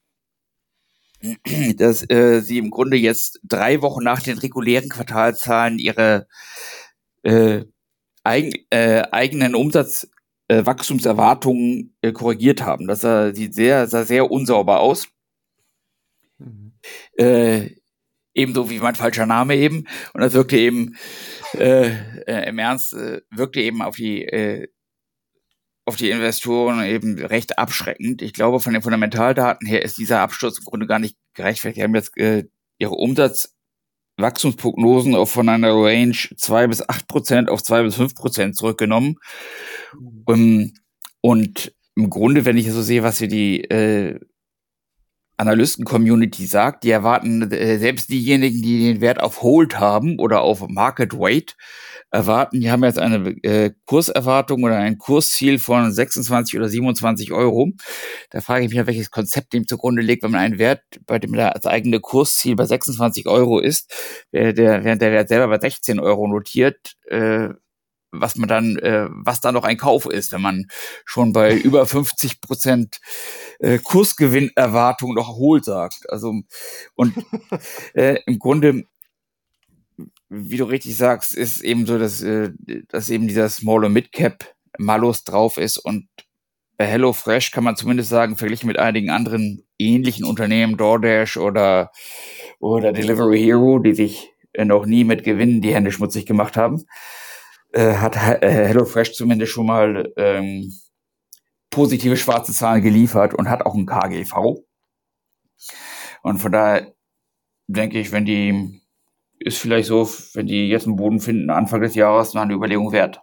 [1.77, 6.29] dass äh, sie im Grunde jetzt drei Wochen nach den regulären Quartalzahlen ihre
[7.23, 7.65] äh,
[8.23, 12.87] eigen, äh, eigenen Umsatzwachstumserwartungen äh, äh, korrigiert haben.
[12.87, 15.09] Das sah, sieht sehr, sah sehr unsauber aus.
[16.39, 16.75] Mhm.
[17.17, 17.82] Äh,
[18.35, 19.87] ebenso wie mein falscher Name eben.
[20.15, 20.97] Und das wirkte eben
[21.55, 21.91] äh,
[22.27, 24.69] äh, im Ernst, äh, wirkte eben auf die äh,
[25.85, 28.23] auf die Investoren eben recht abschreckend.
[28.23, 31.79] Ich glaube, von den Fundamentaldaten her ist dieser Absturz im Grunde gar nicht gerechtfertigt.
[31.79, 32.45] Die haben jetzt äh,
[32.79, 38.57] ihre Umsatzwachstumsprognosen auf von einer Range zwei bis acht Prozent auf zwei bis fünf Prozent
[38.57, 39.17] zurückgenommen.
[39.99, 40.23] Mhm.
[40.25, 40.73] Um,
[41.21, 44.19] und im Grunde, wenn ich so sehe, was hier die äh,
[45.43, 50.67] Analysten-Community sagt, die erwarten äh, selbst diejenigen, die den Wert auf Hold haben oder auf
[50.69, 51.57] Market Weight,
[52.11, 57.73] erwarten, die haben jetzt eine äh, Kurserwartung oder ein Kursziel von 26 oder 27 Euro.
[58.31, 61.33] Da frage ich mich, welches Konzept dem zugrunde liegt, wenn man einen Wert, bei dem
[61.33, 63.93] das eigene Kursziel bei 26 Euro ist,
[64.31, 64.59] während
[65.01, 67.49] der Wert selber bei 16 Euro notiert, äh,
[68.13, 70.67] was man dann, äh, was da noch ein Kauf ist, wenn man
[71.05, 73.01] schon bei über 50 Prozent
[73.59, 76.09] äh, Kursgewinnerwartung noch holt sagt.
[76.09, 76.35] Also
[76.95, 77.15] und
[77.95, 78.85] äh, im Grunde,
[80.29, 82.51] wie du richtig sagst, ist eben so, dass, äh,
[82.89, 86.09] dass eben dieser Small und Mid Cap Malus drauf ist und
[86.79, 91.93] bei HelloFresh kann man zumindest sagen, verglichen mit einigen anderen ähnlichen Unternehmen, DoorDash oder
[92.59, 96.85] oder Delivery Hero, die sich noch nie mit Gewinnen die Hände schmutzig gemacht haben,
[97.73, 100.73] äh, hat äh, HelloFresh zumindest schon mal ähm,
[101.71, 104.63] positive schwarze Zahlen geliefert und hat auch ein KGV.
[106.23, 106.93] Und von daher
[107.67, 108.81] denke ich, wenn die,
[109.39, 112.93] ist vielleicht so, wenn die jetzt einen Boden finden, Anfang des Jahres, noch eine Überlegung
[112.93, 113.21] wert.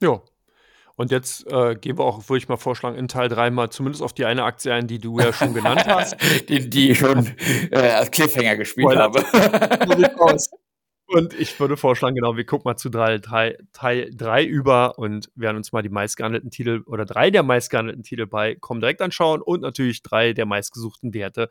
[0.00, 0.22] Ja.
[0.98, 4.02] Und jetzt äh, gehen wir auch, würde ich mal vorschlagen, in Teil 3 mal zumindest
[4.02, 6.16] auf die eine Aktie ein, die du ja schon genannt hast.
[6.48, 7.34] die, die ich schon
[7.70, 9.22] äh, als Cliffhanger gespielt habe.
[11.08, 15.70] Und ich würde vorschlagen, genau, wir gucken mal zu Teil 3 über und werden uns
[15.70, 20.32] mal die meistgehandelten Titel oder drei der meistgehandelten Titel bei Comdirect anschauen und natürlich drei
[20.32, 21.48] der meistgesuchten Werte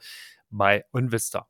[0.52, 1.48] bei Invista.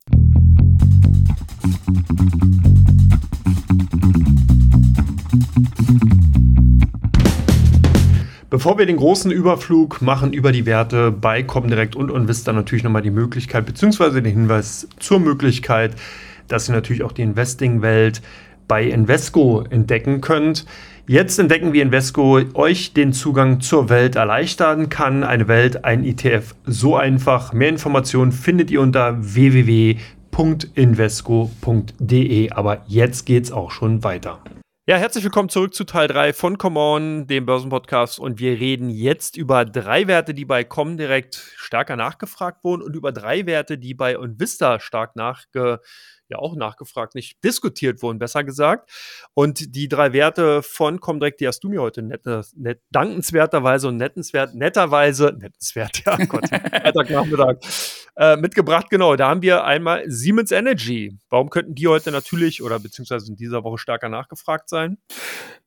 [8.52, 13.02] Bevor wir den großen Überflug machen über die Werte bei Comdirect und Invista, natürlich nochmal
[13.02, 15.96] die Möglichkeit, beziehungsweise den Hinweis zur Möglichkeit,
[16.48, 18.22] dass ihr natürlich auch die Investing-Welt
[18.68, 20.66] bei Invesco entdecken könnt.
[21.08, 25.24] Jetzt entdecken, wie Invesco euch den Zugang zur Welt erleichtern kann.
[25.24, 27.54] Eine Welt, ein ETF, so einfach.
[27.54, 30.00] Mehr Informationen findet ihr unter www.invesco.de.
[32.50, 34.40] Aber jetzt geht's auch schon weiter.
[34.88, 38.20] Ja, herzlich willkommen zurück zu Teil 3 von Come On, dem Börsenpodcast.
[38.20, 43.12] Und wir reden jetzt über drei Werte, die bei Comdirect stärker nachgefragt wurden und über
[43.12, 45.84] drei Werte, die bei Invista stark nachgefragt
[46.30, 48.90] ja auch nachgefragt, nicht diskutiert wurden, besser gesagt.
[49.34, 52.22] Und die drei Werte von Comdirect, die hast du mir heute net,
[52.56, 57.58] net, dankenswerterweise und nettenswert, netterweise, nettenswert, ja Gott, Freitagnachmittag,
[58.18, 58.88] äh, mitgebracht.
[58.90, 61.18] Genau, da haben wir einmal Siemens Energy.
[61.30, 64.98] Warum könnten die heute natürlich oder beziehungsweise in dieser Woche stärker nachgefragt sein?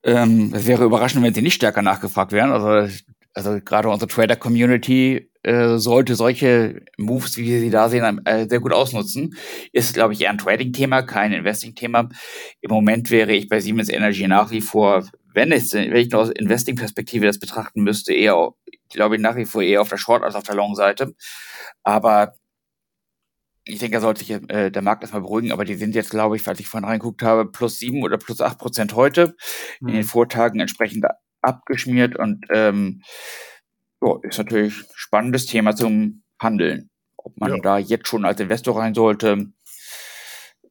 [0.02, 2.52] Ähm, es wäre überraschend, wenn sie nicht stärker nachgefragt wären.
[2.52, 2.92] Also
[3.34, 8.60] also gerade unsere Trader-Community äh, sollte solche Moves, wie wir sie da sehen, äh, sehr
[8.60, 9.36] gut ausnutzen.
[9.72, 12.08] Ist, glaube ich, eher ein Trading-Thema, kein Investing-Thema.
[12.60, 16.22] Im Moment wäre ich bei Siemens Energy nach wie vor, wenn, es, wenn ich nur
[16.22, 18.52] aus Investing-Perspektive das betrachten müsste, eher,
[18.90, 21.14] glaube ich, nach wie vor eher auf der Short- als auf der Long-Seite.
[21.84, 22.34] Aber
[23.64, 26.36] ich denke, da sollte sich äh, der Markt erstmal beruhigen, aber die sind jetzt, glaube
[26.36, 29.36] ich, falls ich vorhin reingeguckt habe, plus sieben oder plus acht Prozent heute.
[29.80, 29.88] Mhm.
[29.88, 30.08] In den mhm.
[30.08, 31.04] Vortagen entsprechend
[31.42, 33.02] abgeschmiert und ähm,
[34.02, 36.90] ja, ist natürlich ein spannendes Thema zum Handeln.
[37.16, 37.58] Ob man ja.
[37.58, 39.52] da jetzt schon als Investor rein sollte,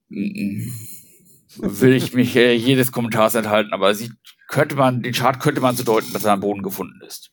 [0.09, 4.13] will ich mich äh, jedes Kommentars enthalten, aber sieht,
[4.47, 7.31] könnte man, den Chart könnte man so deuten, dass er am Boden gefunden ist.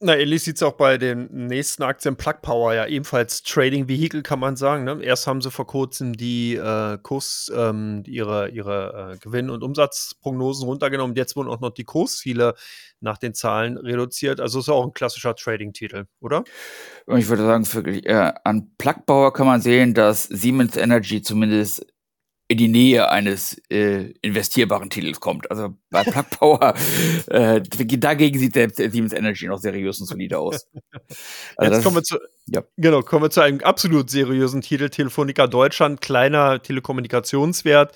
[0.00, 4.22] Na, ähnlich sieht es auch bei den nächsten Aktien Plug Power ja ebenfalls Trading Vehicle,
[4.22, 4.84] kann man sagen.
[4.84, 5.02] Ne?
[5.02, 10.68] Erst haben sie vor kurzem die äh, Kurs, ähm, ihre, ihre äh, Gewinn- und Umsatzprognosen
[10.68, 11.16] runtergenommen.
[11.16, 12.54] Jetzt wurden auch noch die Kursziele
[13.00, 14.38] nach den Zahlen reduziert.
[14.38, 16.44] Also ist auch ein klassischer Trading-Titel, oder?
[17.16, 21.84] Ich würde sagen, für, äh, an Plug Power kann man sehen, dass Siemens Energy zumindest
[22.50, 25.50] in die Nähe eines äh, investierbaren Titels kommt.
[25.50, 26.74] Also bei Plug Power,
[27.26, 30.66] äh, dagegen sieht der Siemens Energy noch seriös und solide aus.
[31.56, 32.62] Also Jetzt kommen wir zu, ja.
[32.78, 37.94] genau, kommen wir zu einem absolut seriösen Titel, Telefonica Deutschland, kleiner Telekommunikationswert.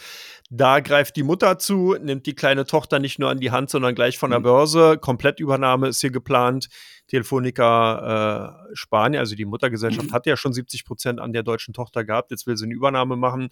[0.54, 3.94] Da greift die Mutter zu, nimmt die kleine Tochter nicht nur an die Hand, sondern
[3.94, 4.44] gleich von der mhm.
[4.44, 4.98] Börse.
[4.98, 6.68] Komplettübernahme ist hier geplant.
[7.08, 10.12] Telefonica äh, Spanien, also die Muttergesellschaft, mhm.
[10.12, 12.32] hat ja schon 70 Prozent an der deutschen Tochter gehabt.
[12.32, 13.48] Jetzt will sie eine Übernahme machen.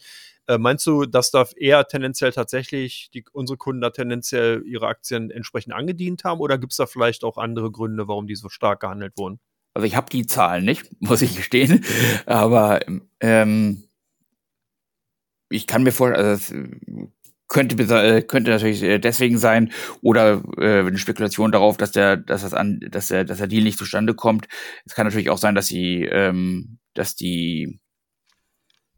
[0.46, 5.30] Äh, meinst du, dass da eher tendenziell tatsächlich die, unsere Kunden da tendenziell ihre Aktien
[5.30, 6.40] entsprechend angedient haben?
[6.40, 9.40] Oder gibt es da vielleicht auch andere Gründe, warum die so stark gehandelt wurden?
[9.72, 11.82] Also ich habe die Zahlen nicht, muss ich gestehen.
[12.26, 12.80] Aber
[13.20, 13.84] ähm,
[15.50, 16.54] ich kann mir vorstellen, also
[17.48, 19.72] könnte äh, könnte natürlich äh, deswegen sein
[20.02, 23.64] oder äh, eine Spekulation darauf, dass der dass das an dass der dass der Deal
[23.64, 24.46] nicht zustande kommt.
[24.86, 27.80] Es kann natürlich auch sein, dass sie ähm, dass die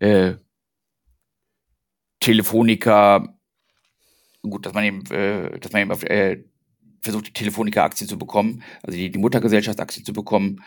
[0.00, 0.34] äh,
[2.20, 3.34] Telefonica
[4.42, 6.44] gut, dass man eben äh, dass man eben auf, äh,
[7.00, 10.62] versucht die Telefonica Aktien zu bekommen, also die, die Muttergesellschaft Aktien zu bekommen.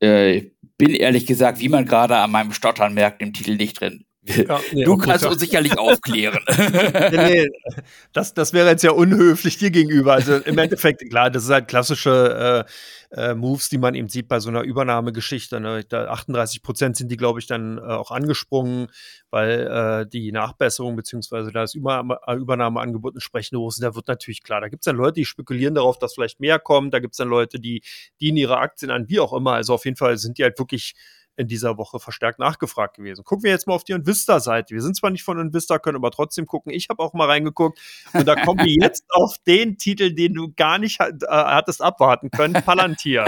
[0.00, 4.04] Äh, bin ehrlich gesagt, wie man gerade an meinem Stottern merkt, im Titel nicht drin.
[4.48, 6.40] Ja, nee, du kannst uns sicherlich aufklären.
[6.58, 7.48] nee, nee,
[8.12, 10.14] das, das wäre jetzt ja unhöflich dir gegenüber.
[10.14, 12.64] Also im Endeffekt, klar, das ist halt klassische
[13.12, 15.60] äh, äh, Moves, die man eben sieht bei so einer Übernahmegeschichte.
[15.60, 15.84] Ne?
[15.86, 18.88] Da 38 Prozent sind die, glaube ich, dann äh, auch angesprungen,
[19.30, 23.84] weil äh, die Nachbesserung beziehungsweise das Über äh, Übernahmeangebot entsprechend hoch sind.
[23.84, 26.58] Da wird natürlich klar, da gibt es dann Leute, die spekulieren darauf, dass vielleicht mehr
[26.58, 26.94] kommt.
[26.94, 27.82] Da gibt es dann Leute, die
[28.20, 29.52] dienen ihre Aktien an, wie auch immer.
[29.52, 30.94] Also auf jeden Fall sind die halt wirklich
[31.36, 33.24] in dieser Woche verstärkt nachgefragt gewesen.
[33.24, 34.74] Gucken wir jetzt mal auf die Invista-Seite.
[34.74, 36.72] Wir sind zwar nicht von Invista, können aber trotzdem gucken.
[36.72, 37.78] Ich habe auch mal reingeguckt
[38.12, 42.30] und da kommen wir jetzt auf den Titel, den du gar nicht äh, hattest abwarten
[42.30, 43.26] können, Palantir.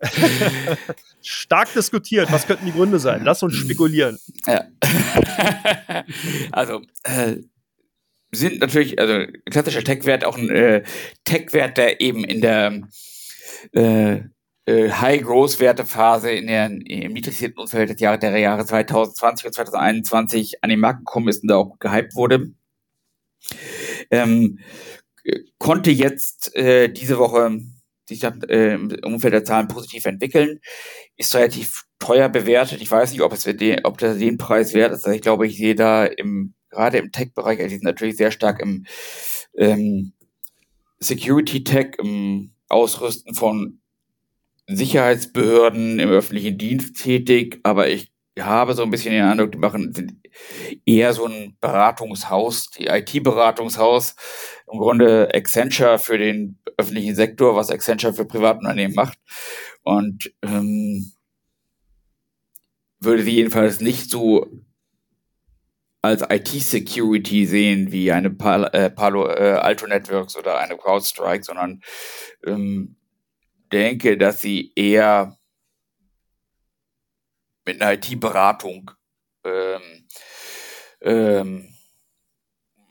[1.22, 2.30] Stark diskutiert.
[2.32, 3.22] Was könnten die Gründe sein?
[3.24, 4.18] Lass uns spekulieren.
[4.46, 4.64] Ja.
[6.52, 7.36] also, äh,
[8.32, 10.82] sind natürlich, also klassischer Tech-Wert auch ein äh,
[11.24, 12.80] Tech-Wert, der eben in der
[13.72, 14.22] äh,
[14.66, 20.80] High-Growth-Wertephase in der, im niedrigsten Umfeld des Jahre, der Jahre 2020 und 2021 an den
[20.80, 22.52] Markt gekommen ist und da auch gehypt wurde.
[24.10, 24.58] Ähm,
[25.58, 27.60] konnte jetzt äh, diese Woche
[28.08, 30.60] sich äh, im Umfeld der Zahlen positiv entwickeln,
[31.16, 32.82] ist relativ teuer bewertet.
[32.82, 35.04] Ich weiß nicht, ob es den, ob das den Preis wert ist.
[35.04, 38.32] Also ich glaube, ich sehe da im gerade im Tech-Bereich, also die sind natürlich sehr
[38.32, 38.84] stark im
[39.56, 40.12] ähm,
[40.98, 43.80] Security-Tech, im Ausrüsten von
[44.66, 49.92] Sicherheitsbehörden im öffentlichen Dienst tätig, aber ich habe so ein bisschen den Eindruck, die machen
[49.94, 50.14] sind
[50.84, 54.16] eher so ein Beratungshaus, die IT-Beratungshaus,
[54.72, 59.18] im Grunde Accenture für den öffentlichen Sektor, was Accenture für Privatunternehmen macht.
[59.82, 61.12] Und ähm,
[62.98, 64.46] würde sie jedenfalls nicht so
[66.02, 71.80] als IT-Security sehen wie eine Palo, äh, Palo äh, Alto Networks oder eine CrowdStrike, sondern
[72.46, 72.96] ähm,
[73.72, 75.36] denke, dass sie eher
[77.64, 78.90] mit einer IT-Beratung
[79.44, 80.06] ähm,
[81.00, 81.68] ähm,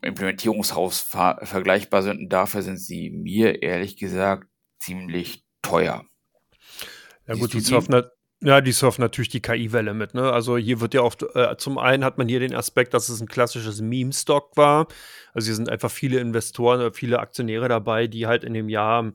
[0.01, 2.19] Implementierungshaus vergleichbar sind.
[2.19, 4.47] Und dafür sind sie mir ehrlich gesagt
[4.79, 6.05] ziemlich teuer.
[7.27, 8.03] Ja gut, die surfen,
[8.41, 10.13] ja, die surfen natürlich die KI-Welle mit.
[10.13, 10.31] Ne?
[10.31, 13.21] Also hier wird ja oft, äh, zum einen hat man hier den Aspekt, dass es
[13.21, 14.87] ein klassisches Meme-Stock war.
[15.33, 19.13] Also hier sind einfach viele Investoren, viele Aktionäre dabei, die halt in dem Jahr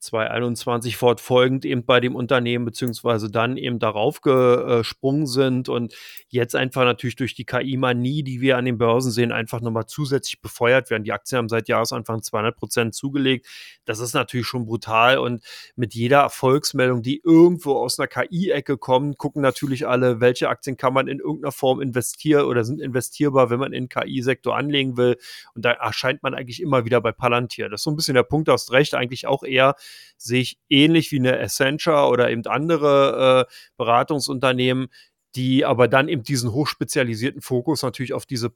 [0.00, 5.94] 2021 fortfolgend eben bei dem Unternehmen beziehungsweise dann eben darauf gesprungen sind und
[6.28, 10.40] jetzt einfach natürlich durch die KI-Manie, die wir an den Börsen sehen, einfach nochmal zusätzlich
[10.40, 11.04] befeuert werden.
[11.04, 13.46] Die Aktien haben seit Jahresanfang 200 Prozent zugelegt.
[13.84, 15.44] Das ist natürlich schon brutal und
[15.76, 20.94] mit jeder Erfolgsmeldung, die irgendwo aus einer KI-Ecke kommt, gucken natürlich alle, welche Aktien kann
[20.94, 25.16] man in irgendeiner Form investieren oder sind investierbar, wenn man in den KI-Sektor anlegen will.
[25.54, 27.68] Und da erscheint man eigentlich immer wieder bei Palantir.
[27.68, 29.74] Das ist so ein bisschen der Punkt, hast recht, eigentlich auch eher
[30.16, 34.88] sehe ich ähnlich wie eine Accenture oder eben andere äh, Beratungsunternehmen
[35.34, 38.52] die aber dann eben diesen hochspezialisierten Fokus natürlich auf diese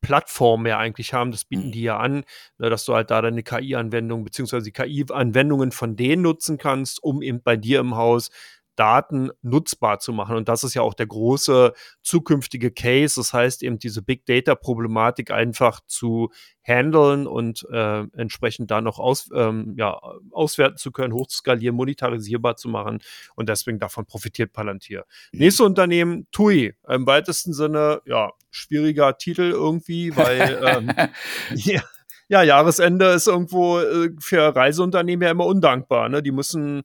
[0.00, 1.72] Plattform ja eigentlich haben, das bieten mhm.
[1.72, 2.24] die ja an,
[2.58, 7.22] ne, dass du halt da deine KI-Anwendung beziehungsweise die KI-Anwendungen von denen nutzen kannst, um
[7.22, 8.30] eben bei dir im Haus
[8.76, 10.36] Daten nutzbar zu machen.
[10.36, 13.16] Und das ist ja auch der große zukünftige Case.
[13.16, 16.30] Das heißt eben diese Big Data Problematik einfach zu
[16.62, 20.00] handeln und äh, entsprechend da noch aus, ähm, ja,
[20.30, 23.00] auswerten zu können, hochzuskalieren, monetarisierbar zu machen.
[23.34, 25.04] Und deswegen davon profitiert Palantir.
[25.32, 25.38] Mhm.
[25.40, 26.74] Nächste Unternehmen, TUI.
[26.88, 30.92] Im weitesten Sinne, ja, schwieriger Titel irgendwie, weil ähm,
[31.54, 31.82] ja,
[32.28, 36.08] ja, Jahresende ist irgendwo äh, für Reiseunternehmen ja immer undankbar.
[36.08, 36.22] Ne?
[36.22, 36.82] Die müssen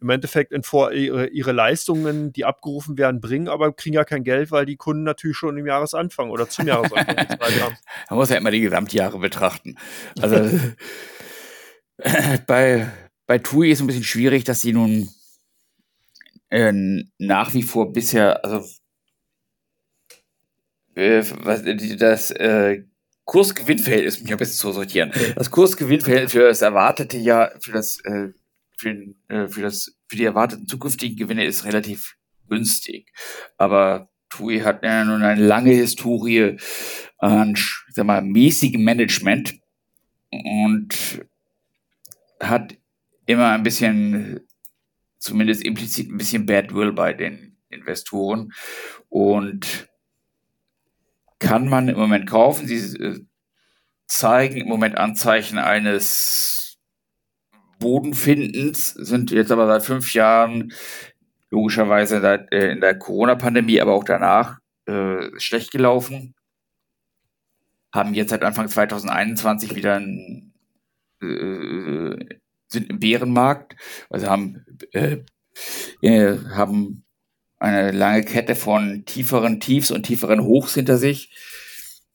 [0.00, 4.24] im Endeffekt in vor, ihre, ihre, Leistungen, die abgerufen werden, bringen, aber kriegen ja kein
[4.24, 7.76] Geld, weil die Kunden natürlich schon im Jahresanfang oder zum Jahresanfang gezahlt haben.
[8.10, 9.76] Man muss ja immer die Gesamtjahre betrachten.
[10.20, 10.50] Also
[12.46, 12.88] bei,
[13.26, 15.08] bei TUI ist es ein bisschen schwierig, dass sie nun
[16.50, 16.72] äh,
[17.18, 18.68] nach wie vor bisher, also
[20.94, 21.62] äh, was,
[21.98, 22.84] das äh,
[23.24, 25.10] Kursgewinnverhältnis, mich ein bisschen zu sortieren.
[25.34, 28.28] Das Kursgewinnverhältnis für das erwartete Jahr, für das äh,
[28.76, 28.90] für,
[29.28, 32.16] äh, für, das, für die erwarteten zukünftigen Gewinne ist relativ
[32.48, 33.12] günstig.
[33.56, 36.56] Aber TUI hat ja nun eine lange Historie
[37.18, 37.56] an,
[37.90, 39.54] sag mal, mäßigem Management
[40.30, 41.24] und
[42.40, 42.76] hat
[43.26, 44.40] immer ein bisschen,
[45.18, 48.52] zumindest implizit ein bisschen Badwill bei den Investoren
[49.08, 49.88] und
[51.38, 52.66] kann man im Moment kaufen.
[52.66, 53.20] Sie äh,
[54.06, 56.55] zeigen im Moment Anzeichen eines
[57.78, 60.72] Bodenfindens, sind jetzt aber seit fünf Jahren
[61.50, 62.16] logischerweise
[62.50, 66.34] äh, in der Corona-Pandemie, aber auch danach äh, schlecht gelaufen.
[67.92, 70.52] Haben jetzt seit Anfang 2021 wieder ein,
[71.22, 73.76] äh, sind im Bärenmarkt,
[74.10, 75.18] also haben, äh,
[76.02, 77.04] äh, haben
[77.58, 81.34] eine lange Kette von tieferen Tiefs und tieferen Hochs hinter sich.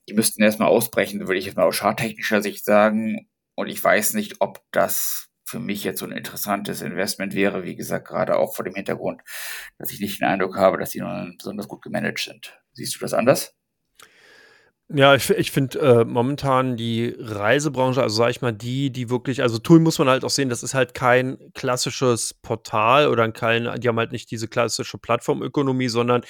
[0.08, 3.28] Die müssten erstmal ausbrechen, würde ich jetzt mal aus charttechnischer Sicht sagen.
[3.56, 7.76] Und ich weiß nicht, ob das für mich jetzt so ein interessantes Investment wäre, wie
[7.76, 9.22] gesagt, gerade auch vor dem Hintergrund,
[9.78, 12.58] dass ich nicht den Eindruck habe, dass die nun besonders gut gemanagt sind.
[12.72, 13.54] Siehst du das anders?
[14.94, 19.42] Ja, ich, ich finde äh, momentan die Reisebranche, also sage ich mal, die, die wirklich,
[19.42, 23.70] also Tool muss man halt auch sehen, das ist halt kein klassisches Portal oder kein,
[23.80, 26.24] die haben halt nicht diese klassische Plattformökonomie, sondern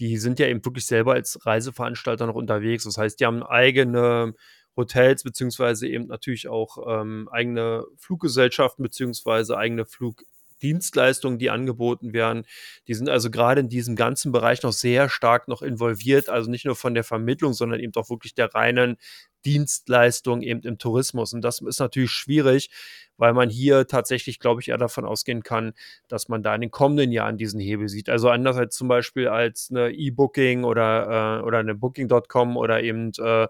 [0.00, 2.84] die sind ja eben wirklich selber als Reiseveranstalter noch unterwegs.
[2.84, 4.34] Das heißt, die haben eigene
[4.78, 12.46] Hotels beziehungsweise eben natürlich auch ähm, eigene Fluggesellschaften beziehungsweise eigene Flugdienstleistungen, die angeboten werden.
[12.86, 16.64] Die sind also gerade in diesem ganzen Bereich noch sehr stark noch involviert, also nicht
[16.64, 18.96] nur von der Vermittlung, sondern eben auch wirklich der reinen
[19.44, 21.32] Dienstleistung eben im Tourismus.
[21.32, 22.70] Und das ist natürlich schwierig,
[23.16, 25.72] weil man hier tatsächlich, glaube ich, eher davon ausgehen kann,
[26.06, 28.08] dass man da in den kommenden Jahren diesen Hebel sieht.
[28.08, 33.12] Also anders als zum Beispiel als eine E-Booking oder, äh, oder eine Booking.com oder eben
[33.18, 33.48] äh,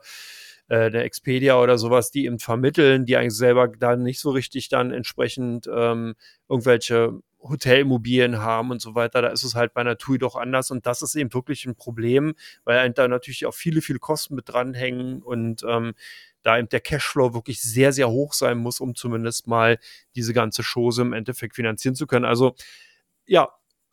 [0.68, 4.68] äh, der Expedia oder sowas, die eben vermitteln, die eigentlich selber dann nicht so richtig
[4.68, 6.14] dann entsprechend ähm,
[6.48, 9.22] irgendwelche Hotelimmobilien haben und so weiter.
[9.22, 11.76] Da ist es halt bei einer TUI doch anders und das ist eben wirklich ein
[11.76, 15.94] Problem, weil da natürlich auch viele, viele Kosten mit dranhängen und ähm,
[16.42, 19.78] da eben der Cashflow wirklich sehr, sehr hoch sein muss, um zumindest mal
[20.16, 22.24] diese ganze Chose im Endeffekt finanzieren zu können.
[22.24, 22.54] Also
[23.26, 23.48] ja,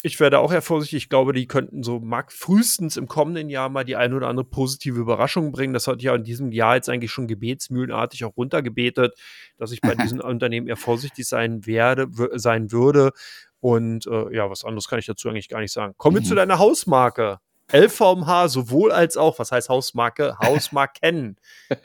[0.05, 0.97] ich werde auch eher vorsichtig.
[0.97, 4.99] Ich glaube, die könnten so frühestens im kommenden Jahr mal die eine oder andere positive
[4.99, 5.73] Überraschung bringen.
[5.73, 9.17] Das hatte ich ja in diesem Jahr jetzt eigentlich schon gebetsmühlenartig auch runtergebetet,
[9.57, 13.13] dass ich bei diesen Unternehmen eher vorsichtig sein werde, sein würde.
[13.59, 15.95] Und äh, ja, was anderes kann ich dazu eigentlich gar nicht sagen.
[15.97, 16.25] Kommen wir mhm.
[16.25, 17.39] zu deiner Hausmarke.
[17.71, 20.37] LVMH sowohl als auch, was heißt Hausmarke?
[20.39, 21.37] Hausmarken.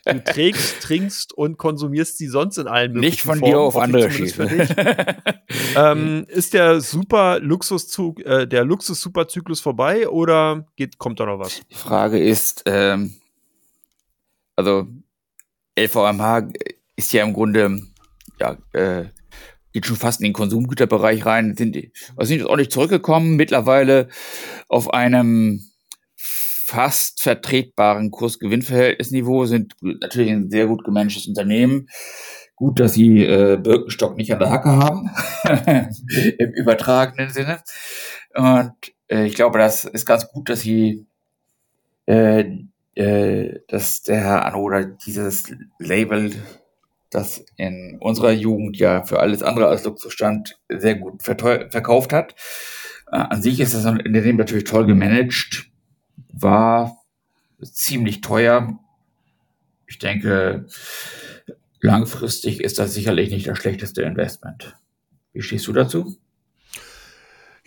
[0.04, 3.76] Du trägst, trinkst und konsumierst sie sonst in allen möglichen Nicht von Formen, dir auf
[3.76, 4.48] andere schießen.
[5.76, 11.62] ähm, ist der super Luxuszug, äh, der Luxus-Superzyklus vorbei oder geht, kommt da noch was?
[11.70, 13.14] Die Frage ist, ähm,
[14.56, 14.86] also
[15.78, 16.48] LVMH
[16.96, 17.80] ist ja im Grunde
[18.40, 19.06] ja, äh,
[19.72, 21.76] geht schon fast in den Konsumgüterbereich rein, sind,
[22.16, 24.08] also sind jetzt auch nicht zurückgekommen, mittlerweile
[24.68, 25.69] auf einem
[26.70, 31.88] fast vertretbaren Kurs-Gewinn-Verhältnisniveau, sind natürlich ein sehr gut gemanagtes Unternehmen.
[32.54, 35.10] Gut, dass sie äh, Birkenstock nicht an der Hacke haben,
[36.38, 37.60] im übertragenen Sinne.
[38.34, 38.72] Und
[39.08, 41.06] äh, ich glaube, das ist ganz gut, dass sie,
[42.06, 42.44] äh,
[42.94, 46.32] äh, dass der Herr Anoda dieses Label
[47.10, 52.36] das in unserer Jugend ja für alles andere als Luxusstand sehr gut verkauft hat.
[53.10, 55.69] Äh, an sich ist das Unternehmen natürlich toll gemanagt,
[56.32, 56.98] war
[57.62, 58.78] ziemlich teuer.
[59.86, 60.66] Ich denke,
[61.80, 64.76] langfristig ist das sicherlich nicht das schlechteste Investment.
[65.32, 66.16] Wie stehst du dazu?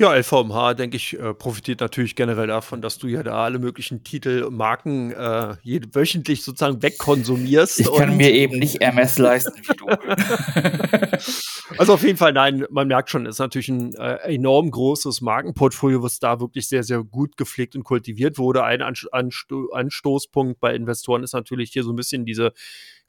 [0.03, 4.03] Ja, LVMH, denke ich, äh, profitiert natürlich generell davon, dass du ja da alle möglichen
[4.03, 7.79] Titel und Marken äh, jed wöchentlich sozusagen wegkonsumierst.
[7.79, 9.85] Ich kann mir eben nicht Hermes leisten wie du.
[11.77, 16.03] also auf jeden Fall, nein, man merkt schon, ist natürlich ein äh, enorm großes Markenportfolio,
[16.03, 18.65] was da wirklich sehr, sehr gut gepflegt und kultiviert wurde.
[18.65, 22.51] Ein Ansto Anstoßpunkt bei Investoren ist natürlich hier so ein bisschen diese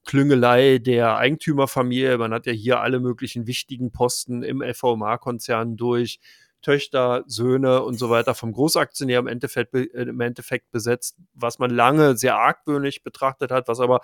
[0.05, 2.19] Klüngelei der Eigentümerfamilie.
[2.19, 6.21] Man hat ja hier alle möglichen wichtigen Posten im LVMH-Konzern durch
[6.65, 11.71] Töchter, Söhne und so weiter vom Großaktionär im Endeffekt, äh, im Endeffekt besetzt, was man
[11.71, 14.01] lange sehr argwöhnig betrachtet hat, was aber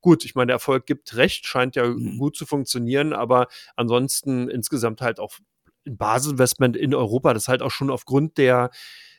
[0.00, 2.16] gut, ich meine, der Erfolg gibt recht, scheint ja mhm.
[2.18, 5.34] gut zu funktionieren, aber ansonsten insgesamt halt auch
[5.86, 8.70] ein Basisinvestment in Europa, das halt auch schon aufgrund der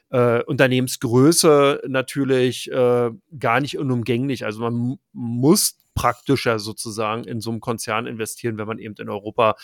[0.09, 4.45] äh, Unternehmensgröße natürlich äh, gar nicht unumgänglich.
[4.45, 9.55] Also man muss praktischer sozusagen in so einem Konzern investieren, wenn man eben in Europa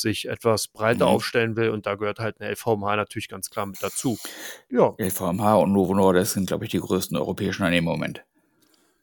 [0.00, 1.12] sich etwas breiter mhm.
[1.12, 1.70] aufstellen will.
[1.70, 4.18] Und da gehört halt eine LVMH natürlich ganz klar mit dazu.
[4.70, 4.94] Ja.
[4.98, 8.24] LVMH und Novo Nordisk sind, glaube ich, die größten europäischen Unternehmen im Moment.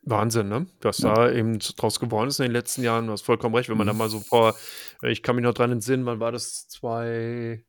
[0.09, 0.67] Wahnsinn, ne?
[0.81, 1.13] Was ja.
[1.13, 3.07] da eben draus geworden ist in den letzten Jahren.
[3.07, 3.91] Du hast vollkommen recht, wenn man mhm.
[3.91, 4.55] da mal so vor,
[5.01, 6.67] ich kann mich noch dran entsinnen, wann war das?
[6.67, 7.63] Zwei,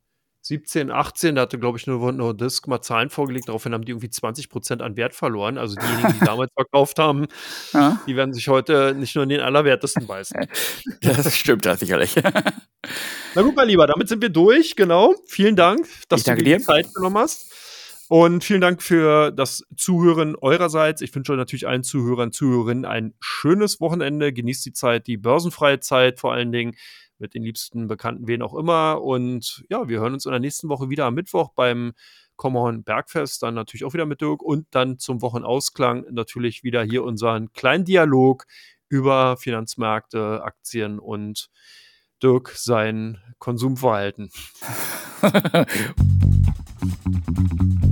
[0.49, 3.93] 17, 18, da hatte, glaube ich, nur, nur Disc mal Zahlen vorgelegt, daraufhin haben die
[3.93, 5.59] irgendwie 20 Prozent an Wert verloren.
[5.59, 7.27] Also diejenigen, die damals verkauft haben,
[7.75, 8.01] ja.
[8.07, 10.49] die werden sich heute nicht nur in den Allerwertesten beißen.
[11.01, 12.15] Das stimmt ja sicherlich.
[13.35, 15.15] Na gut, mein Lieber, damit sind wir durch, genau.
[15.27, 17.53] Vielen Dank, dass du dir die Zeit genommen hast.
[18.09, 21.03] Und vielen Dank für das Zuhören eurerseits.
[21.03, 24.33] Ich wünsche natürlich allen Zuhörern, Zuhörerinnen ein schönes Wochenende.
[24.33, 26.75] Genießt die Zeit, die börsenfreie Zeit vor allen Dingen
[27.19, 29.03] mit den liebsten Bekannten, wen auch immer.
[29.03, 31.93] Und ja, wir hören uns in der nächsten Woche wieder am Mittwoch beim
[32.37, 37.03] Common Bergfest, dann natürlich auch wieder mit Dirk und dann zum Wochenausklang natürlich wieder hier
[37.03, 38.47] unseren kleinen Dialog
[38.89, 41.51] über Finanzmärkte, Aktien und
[42.23, 44.31] Dirk sein Konsumverhalten.